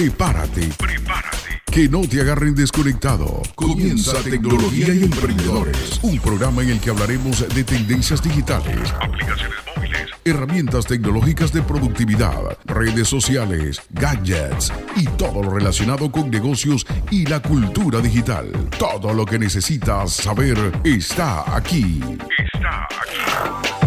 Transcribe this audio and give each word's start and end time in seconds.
Prepárate. 0.00 0.66
Prepárate. 0.78 1.62
Que 1.70 1.86
no 1.86 2.00
te 2.00 2.22
agarren 2.22 2.54
desconectado. 2.54 3.42
Comienza 3.54 4.14
Tecnología 4.22 4.94
y 4.94 5.04
Emprendedores. 5.04 6.00
Un 6.00 6.18
programa 6.20 6.62
en 6.62 6.70
el 6.70 6.80
que 6.80 6.88
hablaremos 6.88 7.46
de 7.54 7.64
tendencias 7.64 8.22
digitales, 8.22 8.94
aplicaciones 8.98 9.58
móviles, 9.76 10.08
herramientas 10.24 10.86
tecnológicas 10.86 11.52
de 11.52 11.60
productividad, 11.60 12.40
redes 12.64 13.08
sociales, 13.08 13.82
gadgets 13.90 14.72
y 14.96 15.04
todo 15.04 15.42
lo 15.42 15.50
relacionado 15.50 16.10
con 16.10 16.30
negocios 16.30 16.86
y 17.10 17.26
la 17.26 17.42
cultura 17.42 18.00
digital. 18.00 18.50
Todo 18.78 19.12
lo 19.12 19.26
que 19.26 19.38
necesitas 19.38 20.12
saber 20.12 20.80
está 20.82 21.54
aquí. 21.54 22.00
Está 22.38 22.88
aquí. 23.02 23.79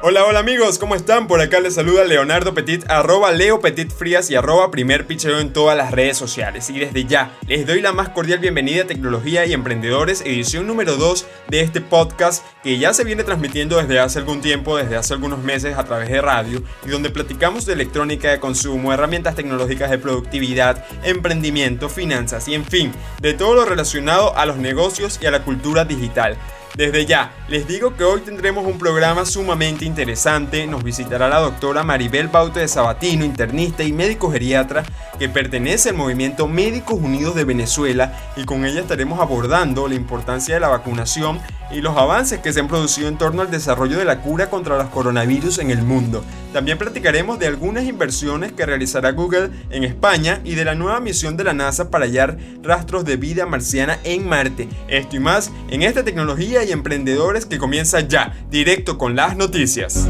Hola, 0.00 0.24
hola 0.24 0.38
amigos, 0.38 0.78
¿cómo 0.78 0.94
están? 0.94 1.26
Por 1.26 1.40
acá 1.40 1.58
les 1.58 1.74
saluda 1.74 2.04
Leonardo 2.04 2.54
Petit, 2.54 2.88
arroba 2.88 3.32
Leo 3.32 3.58
Petit 3.58 3.90
Frías 3.90 4.30
y 4.30 4.36
arroba 4.36 4.70
primer 4.70 5.08
pichero 5.08 5.40
en 5.40 5.52
todas 5.52 5.76
las 5.76 5.90
redes 5.90 6.16
sociales. 6.16 6.70
Y 6.70 6.78
desde 6.78 7.04
ya, 7.04 7.36
les 7.48 7.66
doy 7.66 7.80
la 7.80 7.92
más 7.92 8.10
cordial 8.10 8.38
bienvenida 8.38 8.82
a 8.82 8.86
Tecnología 8.86 9.44
y 9.44 9.54
Emprendedores, 9.54 10.20
edición 10.20 10.68
número 10.68 10.94
2 10.94 11.26
de 11.48 11.62
este 11.62 11.80
podcast 11.80 12.44
que 12.62 12.78
ya 12.78 12.94
se 12.94 13.02
viene 13.02 13.24
transmitiendo 13.24 13.76
desde 13.78 13.98
hace 13.98 14.20
algún 14.20 14.40
tiempo, 14.40 14.76
desde 14.76 14.94
hace 14.94 15.14
algunos 15.14 15.40
meses 15.40 15.76
a 15.76 15.82
través 15.82 16.08
de 16.10 16.20
radio, 16.20 16.62
y 16.86 16.90
donde 16.90 17.10
platicamos 17.10 17.66
de 17.66 17.72
electrónica 17.72 18.30
de 18.30 18.38
consumo, 18.38 18.92
herramientas 18.92 19.34
tecnológicas 19.34 19.90
de 19.90 19.98
productividad, 19.98 20.84
emprendimiento, 21.02 21.88
finanzas 21.88 22.46
y 22.46 22.54
en 22.54 22.64
fin, 22.64 22.92
de 23.20 23.34
todo 23.34 23.56
lo 23.56 23.64
relacionado 23.64 24.36
a 24.36 24.46
los 24.46 24.58
negocios 24.58 25.18
y 25.20 25.26
a 25.26 25.32
la 25.32 25.42
cultura 25.42 25.84
digital. 25.84 26.38
Desde 26.78 27.06
ya, 27.06 27.32
les 27.48 27.66
digo 27.66 27.96
que 27.96 28.04
hoy 28.04 28.20
tendremos 28.20 28.64
un 28.64 28.78
programa 28.78 29.24
sumamente 29.24 29.84
interesante. 29.84 30.64
Nos 30.68 30.84
visitará 30.84 31.28
la 31.28 31.40
doctora 31.40 31.82
Maribel 31.82 32.28
Baute 32.28 32.60
de 32.60 32.68
Sabatino, 32.68 33.24
internista 33.24 33.82
y 33.82 33.92
médico 33.92 34.30
geriatra, 34.30 34.84
que 35.18 35.28
pertenece 35.28 35.88
al 35.88 35.96
movimiento 35.96 36.46
Médicos 36.46 37.00
Unidos 37.00 37.34
de 37.34 37.42
Venezuela, 37.42 38.16
y 38.36 38.44
con 38.44 38.64
ella 38.64 38.82
estaremos 38.82 39.18
abordando 39.18 39.88
la 39.88 39.96
importancia 39.96 40.54
de 40.54 40.60
la 40.60 40.68
vacunación 40.68 41.40
y 41.70 41.80
los 41.80 41.96
avances 41.96 42.38
que 42.38 42.52
se 42.52 42.60
han 42.60 42.68
producido 42.68 43.08
en 43.08 43.18
torno 43.18 43.42
al 43.42 43.50
desarrollo 43.50 43.98
de 43.98 44.04
la 44.04 44.20
cura 44.20 44.48
contra 44.48 44.78
los 44.78 44.86
coronavirus 44.86 45.58
en 45.58 45.70
el 45.70 45.82
mundo. 45.82 46.24
También 46.52 46.78
platicaremos 46.78 47.38
de 47.38 47.46
algunas 47.46 47.84
inversiones 47.84 48.52
que 48.52 48.64
realizará 48.64 49.10
Google 49.12 49.50
en 49.70 49.84
España 49.84 50.40
y 50.44 50.54
de 50.54 50.64
la 50.64 50.74
nueva 50.74 51.00
misión 51.00 51.36
de 51.36 51.44
la 51.44 51.52
NASA 51.52 51.90
para 51.90 52.06
hallar 52.06 52.38
rastros 52.62 53.04
de 53.04 53.16
vida 53.16 53.44
marciana 53.44 53.98
en 54.04 54.26
Marte. 54.26 54.68
Esto 54.88 55.16
y 55.16 55.20
más 55.20 55.50
en 55.68 55.82
esta 55.82 56.04
tecnología 56.04 56.64
emprendedores 56.72 57.46
que 57.46 57.58
comienza 57.58 58.00
ya, 58.00 58.34
directo 58.50 58.98
con 58.98 59.16
las 59.16 59.36
noticias. 59.36 60.08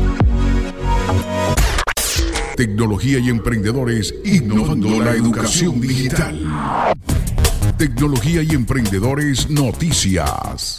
Tecnología 2.57 3.19
y 3.21 3.29
emprendedores 3.29 4.15
innovando 4.25 5.01
la 5.01 5.13
educación 5.13 5.81
digital. 5.81 6.41
Tecnología 7.77 8.43
y 8.43 8.51
emprendedores 8.51 9.49
noticias. 9.49 10.79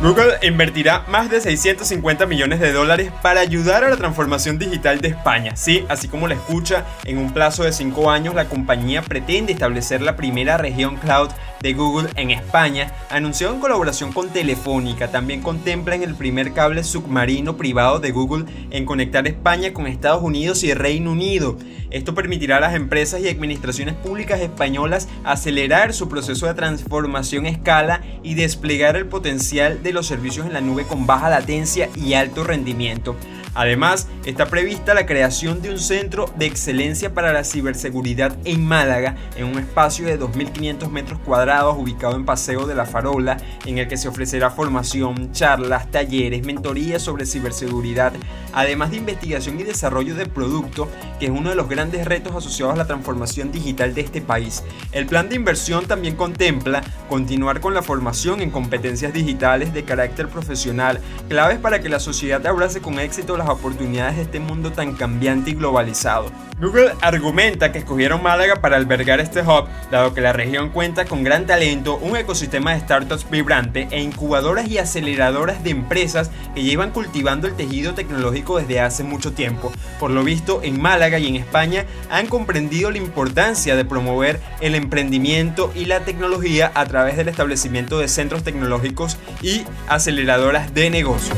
Google 0.00 0.38
invertirá 0.42 1.04
más 1.08 1.30
de 1.30 1.40
650 1.40 2.26
millones 2.26 2.60
de 2.60 2.70
dólares 2.70 3.10
para 3.22 3.40
ayudar 3.40 3.82
a 3.82 3.88
la 3.88 3.96
transformación 3.96 4.58
digital 4.58 5.00
de 5.00 5.08
España. 5.08 5.56
Sí, 5.56 5.84
así 5.88 6.06
como 6.06 6.28
la 6.28 6.34
escucha, 6.34 6.84
en 7.04 7.18
un 7.18 7.32
plazo 7.32 7.64
de 7.64 7.72
5 7.72 8.10
años 8.10 8.34
la 8.34 8.44
compañía 8.44 9.02
pretende 9.02 9.52
establecer 9.52 10.02
la 10.02 10.14
primera 10.14 10.58
región 10.58 10.96
cloud 10.96 11.30
Google 11.72 12.08
en 12.16 12.30
España, 12.30 12.92
anunció 13.10 13.52
en 13.52 13.60
colaboración 13.60 14.12
con 14.12 14.28
Telefónica. 14.30 15.10
También 15.10 15.42
contemplan 15.42 16.02
el 16.02 16.14
primer 16.14 16.52
cable 16.52 16.84
submarino 16.84 17.56
privado 17.56 17.98
de 18.00 18.10
Google 18.10 18.46
en 18.70 18.86
conectar 18.86 19.26
España 19.26 19.72
con 19.72 19.86
Estados 19.86 20.22
Unidos 20.22 20.64
y 20.64 20.74
Reino 20.74 21.12
Unido. 21.12 21.56
Esto 21.90 22.14
permitirá 22.14 22.56
a 22.56 22.60
las 22.60 22.74
empresas 22.74 23.20
y 23.20 23.28
administraciones 23.28 23.94
públicas 23.94 24.40
españolas 24.40 25.08
acelerar 25.24 25.94
su 25.94 26.08
proceso 26.08 26.46
de 26.46 26.54
transformación 26.54 27.46
a 27.46 27.50
escala 27.50 28.02
y 28.22 28.34
desplegar 28.34 28.96
el 28.96 29.06
potencial 29.06 29.82
de 29.82 29.92
los 29.92 30.06
servicios 30.06 30.46
en 30.46 30.52
la 30.52 30.60
nube 30.60 30.84
con 30.84 31.06
baja 31.06 31.30
latencia 31.30 31.88
y 31.94 32.14
alto 32.14 32.44
rendimiento. 32.44 33.16
Además, 33.56 34.06
está 34.26 34.46
prevista 34.46 34.92
la 34.92 35.06
creación 35.06 35.62
de 35.62 35.70
un 35.70 35.78
centro 35.78 36.30
de 36.36 36.44
excelencia 36.44 37.14
para 37.14 37.32
la 37.32 37.42
ciberseguridad 37.42 38.36
en 38.44 38.62
Málaga, 38.62 39.16
en 39.34 39.46
un 39.46 39.58
espacio 39.58 40.06
de 40.06 40.20
2.500 40.20 40.90
metros 40.90 41.18
cuadrados 41.20 41.74
ubicado 41.78 42.16
en 42.16 42.26
Paseo 42.26 42.66
de 42.66 42.74
la 42.74 42.84
Farola, 42.84 43.38
en 43.64 43.78
el 43.78 43.88
que 43.88 43.96
se 43.96 44.08
ofrecerá 44.08 44.50
formación, 44.50 45.32
charlas, 45.32 45.90
talleres, 45.90 46.44
mentorías 46.44 47.00
sobre 47.00 47.24
ciberseguridad, 47.24 48.12
además 48.52 48.90
de 48.90 48.98
investigación 48.98 49.58
y 49.58 49.62
desarrollo 49.62 50.14
de 50.14 50.26
producto, 50.26 50.90
que 51.18 51.26
es 51.26 51.32
uno 51.32 51.48
de 51.48 51.56
los 51.56 51.66
grandes 51.66 52.04
retos 52.04 52.36
asociados 52.36 52.74
a 52.74 52.76
la 52.76 52.86
transformación 52.86 53.52
digital 53.52 53.94
de 53.94 54.02
este 54.02 54.20
país. 54.20 54.64
El 54.92 55.06
plan 55.06 55.30
de 55.30 55.36
inversión 55.36 55.86
también 55.86 56.14
contempla 56.14 56.82
continuar 57.08 57.60
con 57.60 57.74
la 57.74 57.82
formación 57.82 58.40
en 58.40 58.50
competencias 58.50 59.12
digitales 59.12 59.72
de 59.72 59.84
carácter 59.84 60.28
profesional, 60.28 61.00
claves 61.28 61.58
para 61.58 61.80
que 61.80 61.88
la 61.88 62.00
sociedad 62.00 62.44
abrace 62.46 62.80
con 62.80 62.98
éxito 62.98 63.36
las 63.36 63.48
oportunidades 63.48 64.16
de 64.16 64.22
este 64.22 64.40
mundo 64.40 64.72
tan 64.72 64.94
cambiante 64.94 65.50
y 65.50 65.54
globalizado. 65.54 66.30
Google 66.58 66.94
argumenta 67.02 67.70
que 67.70 67.78
escogieron 67.78 68.22
Málaga 68.22 68.56
para 68.56 68.78
albergar 68.78 69.20
este 69.20 69.42
hub, 69.42 69.66
dado 69.90 70.14
que 70.14 70.22
la 70.22 70.32
región 70.32 70.70
cuenta 70.70 71.04
con 71.04 71.22
gran 71.22 71.46
talento, 71.46 71.98
un 71.98 72.16
ecosistema 72.16 72.72
de 72.72 72.80
startups 72.80 73.28
vibrante 73.28 73.88
e 73.90 74.00
incubadoras 74.00 74.66
y 74.66 74.78
aceleradoras 74.78 75.62
de 75.62 75.70
empresas 75.70 76.30
que 76.54 76.62
llevan 76.62 76.92
cultivando 76.92 77.46
el 77.46 77.56
tejido 77.56 77.92
tecnológico 77.92 78.56
desde 78.56 78.80
hace 78.80 79.04
mucho 79.04 79.34
tiempo. 79.34 79.70
Por 80.00 80.10
lo 80.10 80.24
visto, 80.24 80.62
en 80.62 80.80
Málaga 80.80 81.18
y 81.18 81.28
en 81.28 81.36
España 81.36 81.84
han 82.08 82.26
comprendido 82.26 82.90
la 82.90 82.98
importancia 82.98 83.76
de 83.76 83.84
promover 83.84 84.40
el 84.62 84.74
emprendimiento 84.74 85.70
y 85.74 85.84
la 85.84 86.00
tecnología 86.00 86.72
a 86.74 86.86
través 86.86 87.18
del 87.18 87.28
establecimiento 87.28 87.98
de 87.98 88.08
centros 88.08 88.44
tecnológicos 88.44 89.18
y 89.42 89.64
aceleradoras 89.88 90.72
de 90.72 90.88
negocios. 90.88 91.36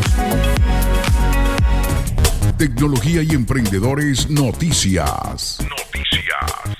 Tecnología 2.58 3.22
y 3.22 3.36
emprendedores 3.36 4.28
noticias. 4.28 5.58
Noticias. 5.60 6.78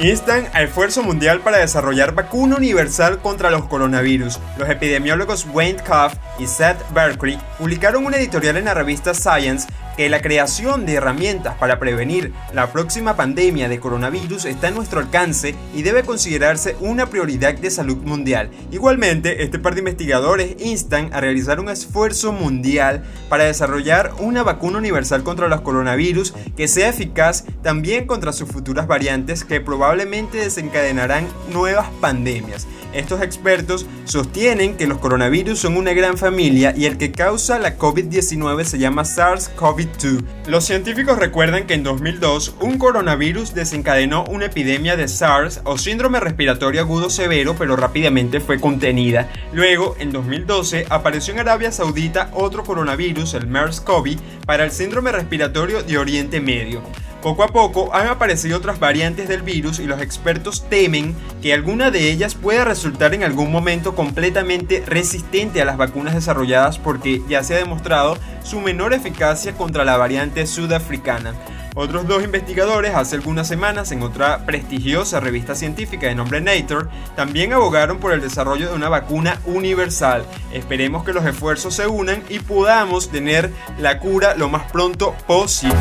Instan 0.00 0.48
a 0.54 0.62
esfuerzo 0.62 1.02
mundial 1.02 1.40
para 1.40 1.58
desarrollar 1.58 2.14
vacuna 2.14 2.56
universal 2.56 3.18
contra 3.18 3.50
los 3.50 3.66
coronavirus. 3.66 4.40
Los 4.56 4.70
epidemiólogos 4.70 5.46
Wayne 5.52 5.82
Cuff 5.82 6.14
y 6.38 6.46
Seth 6.46 6.78
Berkeley 6.94 7.38
publicaron 7.58 8.06
una 8.06 8.16
editorial 8.16 8.56
en 8.56 8.64
la 8.64 8.72
revista 8.72 9.12
Science 9.12 9.68
que 10.00 10.08
la 10.08 10.22
creación 10.22 10.86
de 10.86 10.94
herramientas 10.94 11.56
para 11.56 11.78
prevenir 11.78 12.32
la 12.54 12.72
próxima 12.72 13.16
pandemia 13.16 13.68
de 13.68 13.80
coronavirus 13.80 14.46
está 14.46 14.68
a 14.68 14.70
nuestro 14.70 14.98
alcance 14.98 15.54
y 15.74 15.82
debe 15.82 16.04
considerarse 16.04 16.74
una 16.80 17.10
prioridad 17.10 17.52
de 17.52 17.70
salud 17.70 17.98
mundial. 17.98 18.48
Igualmente, 18.72 19.42
este 19.42 19.58
par 19.58 19.74
de 19.74 19.80
investigadores 19.80 20.56
instan 20.58 21.12
a 21.12 21.20
realizar 21.20 21.60
un 21.60 21.68
esfuerzo 21.68 22.32
mundial 22.32 23.04
para 23.28 23.44
desarrollar 23.44 24.12
una 24.20 24.42
vacuna 24.42 24.78
universal 24.78 25.22
contra 25.22 25.48
los 25.48 25.60
coronavirus 25.60 26.32
que 26.56 26.66
sea 26.66 26.88
eficaz 26.88 27.44
también 27.62 28.06
contra 28.06 28.32
sus 28.32 28.48
futuras 28.48 28.86
variantes 28.86 29.44
que 29.44 29.60
probablemente 29.60 30.38
desencadenarán 30.38 31.26
nuevas 31.52 31.88
pandemias. 32.00 32.66
Estos 32.92 33.22
expertos 33.22 33.86
sostienen 34.04 34.76
que 34.76 34.86
los 34.86 34.98
coronavirus 34.98 35.58
son 35.58 35.76
una 35.76 35.92
gran 35.92 36.18
familia 36.18 36.74
y 36.76 36.86
el 36.86 36.98
que 36.98 37.12
causa 37.12 37.58
la 37.58 37.78
COVID-19 37.78 38.64
se 38.64 38.78
llama 38.78 39.02
SARS-CoV-2. 39.02 40.24
Los 40.46 40.64
científicos 40.64 41.18
recuerdan 41.18 41.66
que 41.66 41.74
en 41.74 41.84
2002 41.84 42.56
un 42.60 42.78
coronavirus 42.78 43.54
desencadenó 43.54 44.24
una 44.24 44.46
epidemia 44.46 44.96
de 44.96 45.06
SARS 45.06 45.60
o 45.64 45.78
síndrome 45.78 46.18
respiratorio 46.18 46.80
agudo 46.80 47.10
severo 47.10 47.54
pero 47.56 47.76
rápidamente 47.76 48.40
fue 48.40 48.60
contenida. 48.60 49.28
Luego, 49.52 49.94
en 49.98 50.10
2012, 50.10 50.86
apareció 50.90 51.34
en 51.34 51.40
Arabia 51.40 51.70
Saudita 51.70 52.30
otro 52.32 52.64
coronavirus, 52.64 53.34
el 53.34 53.46
MERS-CoV, 53.46 54.18
para 54.46 54.64
el 54.64 54.72
síndrome 54.72 55.12
respiratorio 55.12 55.82
de 55.82 55.98
Oriente 55.98 56.40
Medio. 56.40 56.82
Poco 57.22 57.42
a 57.42 57.48
poco 57.48 57.94
han 57.94 58.06
aparecido 58.06 58.56
otras 58.56 58.80
variantes 58.80 59.28
del 59.28 59.42
virus 59.42 59.78
y 59.78 59.84
los 59.84 60.00
expertos 60.00 60.64
temen 60.70 61.14
que 61.42 61.52
alguna 61.52 61.90
de 61.90 62.10
ellas 62.10 62.34
pueda 62.34 62.64
resultar 62.64 63.12
en 63.12 63.24
algún 63.24 63.52
momento 63.52 63.94
completamente 63.94 64.82
resistente 64.86 65.60
a 65.60 65.66
las 65.66 65.76
vacunas 65.76 66.14
desarrolladas 66.14 66.78
porque 66.78 67.20
ya 67.28 67.42
se 67.42 67.54
ha 67.54 67.58
demostrado 67.58 68.16
su 68.42 68.60
menor 68.60 68.94
eficacia 68.94 69.52
contra 69.52 69.84
la 69.84 69.98
variante 69.98 70.46
sudafricana. 70.46 71.34
Otros 71.74 72.08
dos 72.08 72.24
investigadores 72.24 72.94
hace 72.94 73.16
algunas 73.16 73.46
semanas 73.46 73.92
en 73.92 74.02
otra 74.02 74.46
prestigiosa 74.46 75.20
revista 75.20 75.54
científica 75.54 76.08
de 76.08 76.14
nombre 76.14 76.40
Nature 76.40 76.88
también 77.16 77.52
abogaron 77.52 77.98
por 77.98 78.12
el 78.12 78.22
desarrollo 78.22 78.70
de 78.70 78.74
una 78.74 78.88
vacuna 78.88 79.38
universal. 79.44 80.24
Esperemos 80.54 81.04
que 81.04 81.12
los 81.12 81.24
esfuerzos 81.26 81.74
se 81.74 81.86
unan 81.86 82.22
y 82.30 82.38
podamos 82.38 83.10
tener 83.10 83.52
la 83.78 83.98
cura 83.98 84.34
lo 84.34 84.48
más 84.48 84.70
pronto 84.72 85.14
posible. 85.26 85.76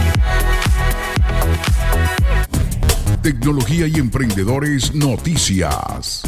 Tecnología 3.30 3.86
y 3.86 4.00
emprendedores 4.00 4.96
noticias. 4.96 6.24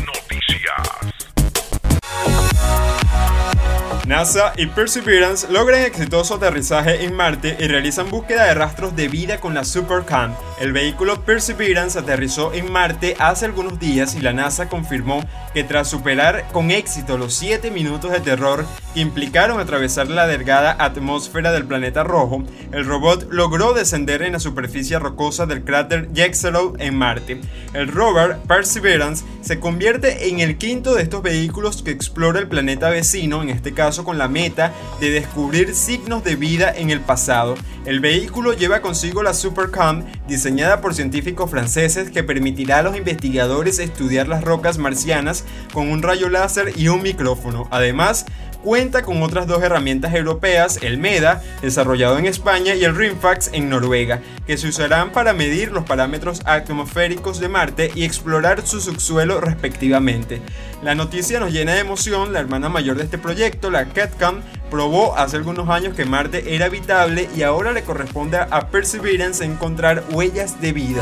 NASA 4.12 4.52
y 4.58 4.66
Perseverance 4.66 5.48
logran 5.50 5.84
exitoso 5.84 6.36
aterrizaje 6.36 7.06
en 7.06 7.16
Marte 7.16 7.56
y 7.58 7.68
realizan 7.70 8.10
búsqueda 8.10 8.44
de 8.44 8.56
rastros 8.56 8.94
de 8.94 9.08
vida 9.08 9.40
con 9.40 9.54
la 9.54 9.64
SuperCam. 9.64 10.36
El 10.60 10.74
vehículo 10.74 11.22
Perseverance 11.22 11.98
aterrizó 11.98 12.52
en 12.52 12.70
Marte 12.70 13.16
hace 13.20 13.46
algunos 13.46 13.80
días 13.80 14.14
y 14.16 14.20
la 14.20 14.34
NASA 14.34 14.68
confirmó 14.68 15.26
que 15.54 15.64
tras 15.64 15.90
superar 15.90 16.46
con 16.52 16.72
éxito 16.72 17.18
los 17.18 17.34
7 17.36 17.72
minutos 17.72 18.12
de 18.12 18.20
terror 18.20 18.66
que 18.94 19.00
implicaron 19.00 19.62
atravesar 19.62 20.10
la 20.10 20.28
delgada 20.28 20.76
atmósfera 20.78 21.54
del 21.54 21.66
planeta 21.66 22.04
rojo, 22.04 22.44
el 22.74 22.84
robot 22.84 23.32
logró 23.32 23.72
descender 23.74 24.24
en 24.24 24.34
la 24.34 24.42
superficie 24.42 25.00
rocosa 25.00 25.46
del 25.46 25.64
cráter 25.64 26.10
Jezero 26.14 26.74
en 26.80 26.98
Marte. 26.98 27.40
El 27.74 27.88
rover 27.88 28.40
Perseverance 28.46 29.24
se 29.40 29.62
convierte 29.62 30.28
en 30.28 30.42
el 30.42 30.58
quinto 30.58 30.96
de 30.96 31.04
estos 31.04 31.24
vehículos 31.24 31.82
que 31.82 31.92
explora 31.92 32.40
el 32.40 32.50
planeta 32.50 32.90
vecino, 32.90 33.42
en 33.42 33.50
este 33.50 33.74
caso 33.74 34.01
con 34.04 34.18
la 34.18 34.28
meta 34.28 34.74
de 35.00 35.10
descubrir 35.10 35.76
signos 35.76 36.24
de 36.24 36.36
vida 36.36 36.74
en 36.76 36.90
el 36.90 37.02
pasado. 37.02 37.56
El 37.86 38.00
vehículo 38.00 38.54
lleva 38.54 38.82
consigo 38.82 39.24
la 39.24 39.34
Supercam, 39.34 40.06
diseñada 40.28 40.82
por 40.82 40.94
científicos 40.94 41.50
franceses, 41.50 42.12
que 42.12 42.24
permitirá 42.24 42.80
a 42.80 42.84
los 42.84 42.96
investigadores 42.96 43.80
estudiar 43.80 44.28
las 44.28 44.44
rocas 44.44 44.78
marcianas 44.78 45.46
con 45.74 45.90
un 45.90 46.04
rayo 46.04 46.30
láser 46.30 46.74
y 46.78 46.90
un 46.90 47.02
micrófono. 47.02 47.68
Además, 47.72 48.26
cuenta 48.64 49.04
con 49.04 49.22
otras 49.24 49.48
dos 49.48 49.62
herramientas 49.64 50.14
europeas, 50.14 50.80
el 50.82 50.98
MEDA, 50.98 51.42
desarrollado 51.62 52.18
en 52.18 52.26
España, 52.26 52.76
y 52.76 52.84
el 52.84 52.96
RIMFAX 52.96 53.50
en 53.54 53.70
Noruega, 53.70 54.22
que 54.48 54.58
se 54.58 54.68
usarán 54.68 55.12
para 55.12 55.34
medir 55.34 55.72
los 55.72 55.86
parámetros 55.86 56.42
atmosféricos 56.46 57.40
de 57.40 57.50
Marte 57.50 57.92
y 57.96 58.04
explorar 58.04 58.66
su 58.66 58.82
subsuelo 58.82 59.42
respectivamente. 59.42 60.42
La 60.84 60.96
noticia 60.96 61.40
nos 61.40 61.52
llena 61.52 61.74
de 61.74 61.80
emoción, 61.80 62.34
la 62.34 62.40
hermana 62.40 62.70
mayor 62.70 62.98
de 62.98 63.04
este 63.04 63.18
proyecto, 63.18 63.70
la 63.70 63.86
CatCam, 63.86 64.42
probó 64.70 65.18
hace 65.18 65.38
algunos 65.38 65.70
años 65.70 65.96
que 65.96 66.06
Marte 66.06 66.56
era 66.56 66.66
habitable 66.66 67.30
y 67.36 67.44
ahora 67.44 67.72
le 67.72 67.84
corresponde 67.84 68.38
a 68.38 68.68
Perseverance 68.70 69.44
encontrar 69.44 70.04
huellas 70.12 70.62
de 70.62 70.72
vida. 70.72 71.02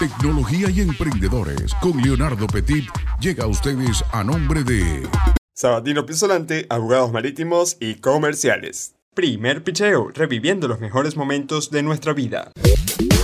Tecnología 0.00 0.70
y 0.70 0.80
emprendedores 0.80 1.74
con 1.74 2.00
Leonardo 2.00 2.46
Petit 2.46 2.88
llega 3.20 3.44
a 3.44 3.46
ustedes 3.46 4.02
a 4.12 4.24
nombre 4.24 4.64
de 4.64 5.06
Sabatino 5.52 6.06
Pisolante, 6.06 6.64
abogados 6.70 7.12
marítimos 7.12 7.76
y 7.80 7.96
comerciales. 7.96 8.94
Primer 9.14 9.62
picheo, 9.62 10.08
reviviendo 10.14 10.68
los 10.68 10.80
mejores 10.80 11.18
momentos 11.18 11.70
de 11.70 11.82
nuestra 11.82 12.14
vida. 12.14 12.50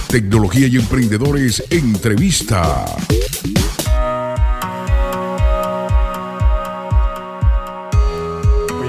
Tecnología 0.09 0.67
y 0.67 0.77
emprendedores 0.77 1.65
entrevista. 1.71 2.85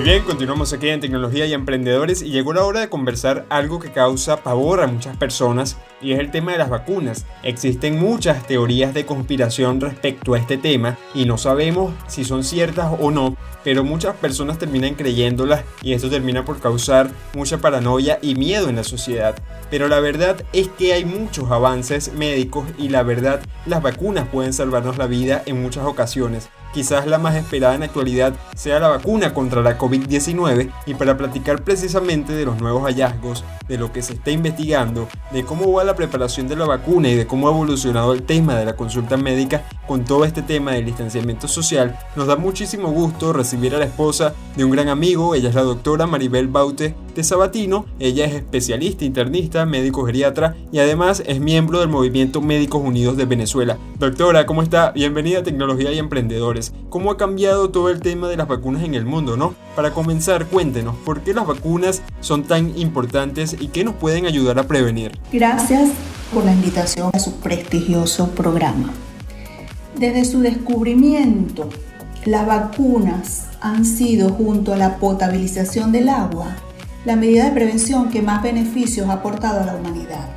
Bien, 0.07 0.23
continuamos 0.23 0.71
aquí 0.71 0.87
en 0.87 1.01
Tecnología 1.01 1.45
y 1.47 1.53
Emprendedores 1.53 2.21
y 2.21 2.29
llegó 2.29 2.53
la 2.53 2.63
hora 2.63 2.79
de 2.79 2.87
conversar 2.87 3.45
algo 3.49 3.77
que 3.79 3.91
causa 3.91 4.41
pavor 4.41 4.79
a 4.79 4.87
muchas 4.87 5.17
personas 5.17 5.75
y 6.01 6.13
es 6.13 6.19
el 6.19 6.31
tema 6.31 6.53
de 6.53 6.59
las 6.59 6.69
vacunas. 6.69 7.25
Existen 7.43 7.99
muchas 7.99 8.47
teorías 8.47 8.93
de 8.93 9.05
conspiración 9.05 9.81
respecto 9.81 10.33
a 10.33 10.39
este 10.39 10.57
tema 10.57 10.97
y 11.13 11.25
no 11.25 11.37
sabemos 11.37 11.93
si 12.07 12.23
son 12.23 12.45
ciertas 12.45 12.89
o 12.97 13.11
no, 13.11 13.35
pero 13.65 13.83
muchas 13.83 14.15
personas 14.15 14.57
terminan 14.57 14.95
creyéndolas 14.95 15.65
y 15.81 15.91
esto 15.91 16.09
termina 16.09 16.45
por 16.45 16.61
causar 16.61 17.09
mucha 17.33 17.57
paranoia 17.57 18.17
y 18.21 18.35
miedo 18.35 18.69
en 18.69 18.77
la 18.77 18.85
sociedad. 18.85 19.35
Pero 19.69 19.89
la 19.89 19.99
verdad 19.99 20.41
es 20.53 20.69
que 20.69 20.93
hay 20.93 21.03
muchos 21.03 21.51
avances 21.51 22.13
médicos 22.13 22.65
y 22.77 22.87
la 22.87 23.03
verdad 23.03 23.41
las 23.65 23.83
vacunas 23.83 24.29
pueden 24.29 24.53
salvarnos 24.53 24.97
la 24.97 25.07
vida 25.07 25.43
en 25.45 25.61
muchas 25.61 25.85
ocasiones. 25.85 26.47
Quizás 26.73 27.07
la 27.07 27.17
más 27.17 27.35
esperada 27.35 27.73
en 27.73 27.81
la 27.81 27.87
actualidad 27.87 28.33
sea 28.55 28.79
la 28.79 28.89
vacuna 28.89 29.33
contra 29.33 29.61
la 29.61 29.77
COVID-19 29.77 30.71
y 30.85 30.93
para 30.93 31.17
platicar 31.17 31.63
precisamente 31.63 32.33
de 32.33 32.45
los 32.45 32.59
nuevos 32.61 32.83
hallazgos, 32.83 33.43
de 33.67 33.77
lo 33.77 33.91
que 33.91 34.01
se 34.01 34.13
está 34.13 34.31
investigando, 34.31 35.07
de 35.31 35.43
cómo 35.43 35.71
va 35.71 35.83
la 35.83 35.95
preparación 35.95 36.47
de 36.47 36.55
la 36.55 36.65
vacuna 36.65 37.09
y 37.09 37.15
de 37.15 37.27
cómo 37.27 37.47
ha 37.47 37.51
evolucionado 37.51 38.13
el 38.13 38.23
tema 38.23 38.55
de 38.55 38.65
la 38.65 38.75
consulta 38.75 39.17
médica 39.17 39.63
con 39.87 40.05
todo 40.05 40.25
este 40.25 40.41
tema 40.41 40.73
del 40.73 40.85
distanciamiento 40.85 41.47
social, 41.47 41.97
nos 42.15 42.27
da 42.27 42.35
muchísimo 42.35 42.91
gusto 42.91 43.33
recibir 43.33 43.73
a 43.73 43.79
la 43.79 43.85
esposa 43.85 44.33
de 44.55 44.65
un 44.65 44.71
gran 44.71 44.89
amigo, 44.89 45.35
ella 45.35 45.49
es 45.49 45.55
la 45.55 45.63
doctora 45.63 46.07
Maribel 46.07 46.47
Baute 46.47 46.95
Sabatino, 47.23 47.85
ella 47.99 48.25
es 48.25 48.33
especialista 48.33 49.05
internista, 49.05 49.65
médico 49.65 50.05
geriatra 50.05 50.55
y 50.71 50.79
además 50.79 51.23
es 51.25 51.39
miembro 51.39 51.79
del 51.79 51.89
Movimiento 51.89 52.41
Médicos 52.41 52.81
Unidos 52.83 53.17
de 53.17 53.25
Venezuela. 53.25 53.77
Doctora, 53.99 54.45
¿cómo 54.45 54.61
está? 54.61 54.91
Bienvenida 54.91 55.39
a 55.39 55.43
Tecnología 55.43 55.91
y 55.91 55.99
Emprendedores. 55.99 56.73
¿Cómo 56.89 57.11
ha 57.11 57.17
cambiado 57.17 57.69
todo 57.69 57.89
el 57.89 57.99
tema 57.99 58.27
de 58.27 58.37
las 58.37 58.47
vacunas 58.47 58.83
en 58.83 58.93
el 58.93 59.05
mundo, 59.05 59.37
no? 59.37 59.55
Para 59.75 59.93
comenzar, 59.93 60.45
cuéntenos, 60.47 60.95
¿por 61.05 61.21
qué 61.21 61.33
las 61.33 61.47
vacunas 61.47 62.01
son 62.21 62.43
tan 62.43 62.77
importantes 62.77 63.55
y 63.59 63.67
qué 63.67 63.83
nos 63.83 63.95
pueden 63.95 64.25
ayudar 64.25 64.59
a 64.59 64.67
prevenir? 64.67 65.11
Gracias 65.31 65.89
por 66.33 66.45
la 66.45 66.53
invitación 66.53 67.09
a 67.13 67.19
su 67.19 67.35
prestigioso 67.39 68.29
programa. 68.31 68.93
Desde 69.97 70.25
su 70.25 70.41
descubrimiento, 70.41 71.69
las 72.25 72.45
vacunas 72.45 73.47
han 73.61 73.85
sido, 73.85 74.29
junto 74.29 74.73
a 74.73 74.77
la 74.77 74.97
potabilización 74.97 75.91
del 75.91 76.09
agua, 76.09 76.55
la 77.07 77.15
medida 77.15 77.45
de 77.45 77.51
prevención 77.51 78.09
que 78.09 78.21
más 78.21 78.43
beneficios 78.43 79.07
ha 79.07 79.13
aportado 79.13 79.61
a 79.61 79.65
la 79.65 79.75
humanidad. 79.75 80.27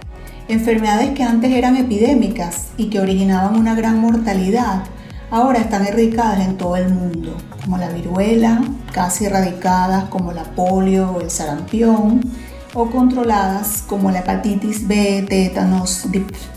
Enfermedades 0.46 1.10
que 1.16 1.24
antes 1.24 1.50
eran 1.50 1.74
epidémicas 1.76 2.68
y 2.76 2.90
que 2.90 3.00
originaban 3.00 3.56
una 3.56 3.74
gran 3.74 3.98
mortalidad, 4.00 4.84
ahora 5.32 5.58
están 5.58 5.84
erradicadas 5.84 6.46
en 6.46 6.56
todo 6.56 6.76
el 6.76 6.88
mundo, 6.94 7.36
como 7.60 7.76
la 7.76 7.88
viruela, 7.88 8.62
casi 8.92 9.24
erradicadas 9.24 10.04
como 10.10 10.30
la 10.30 10.44
polio 10.44 11.10
o 11.10 11.20
el 11.20 11.32
sarampión, 11.32 12.20
o 12.72 12.86
controladas 12.88 13.82
como 13.84 14.12
la 14.12 14.20
hepatitis 14.20 14.86
B, 14.86 15.26
tétanos, 15.28 16.06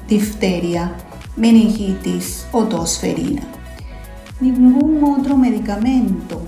difteria, 0.07 0.93
meningitis 1.35 2.45
o 2.51 2.65
tosferina. 2.65 3.41
Ningún 4.39 5.03
otro 5.03 5.37
medicamento 5.37 6.39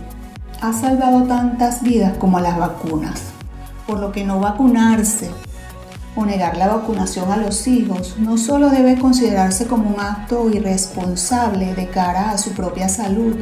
ha 0.62 0.72
salvado 0.72 1.24
tantas 1.24 1.82
vidas 1.82 2.16
como 2.20 2.40
las 2.40 2.60
vacunas 2.60 3.35
por 3.88 4.00
lo 4.00 4.12
que 4.12 4.24
no 4.24 4.40
vacunarse 4.40 5.30
o 6.16 6.26
negar 6.26 6.58
la 6.58 6.68
vacunación 6.68 7.32
a 7.32 7.38
los 7.38 7.68
hijos 7.68 8.16
no 8.18 8.38
solo 8.38 8.70
debe 8.70 8.98
considerarse 8.98 9.68
como 9.68 9.90
un 9.90 10.00
acto 10.00 10.50
irresponsable 10.50 11.76
de 11.76 11.88
cara 11.90 12.32
a 12.32 12.38
su 12.38 12.52
propia 12.54 12.88
salud, 12.90 13.36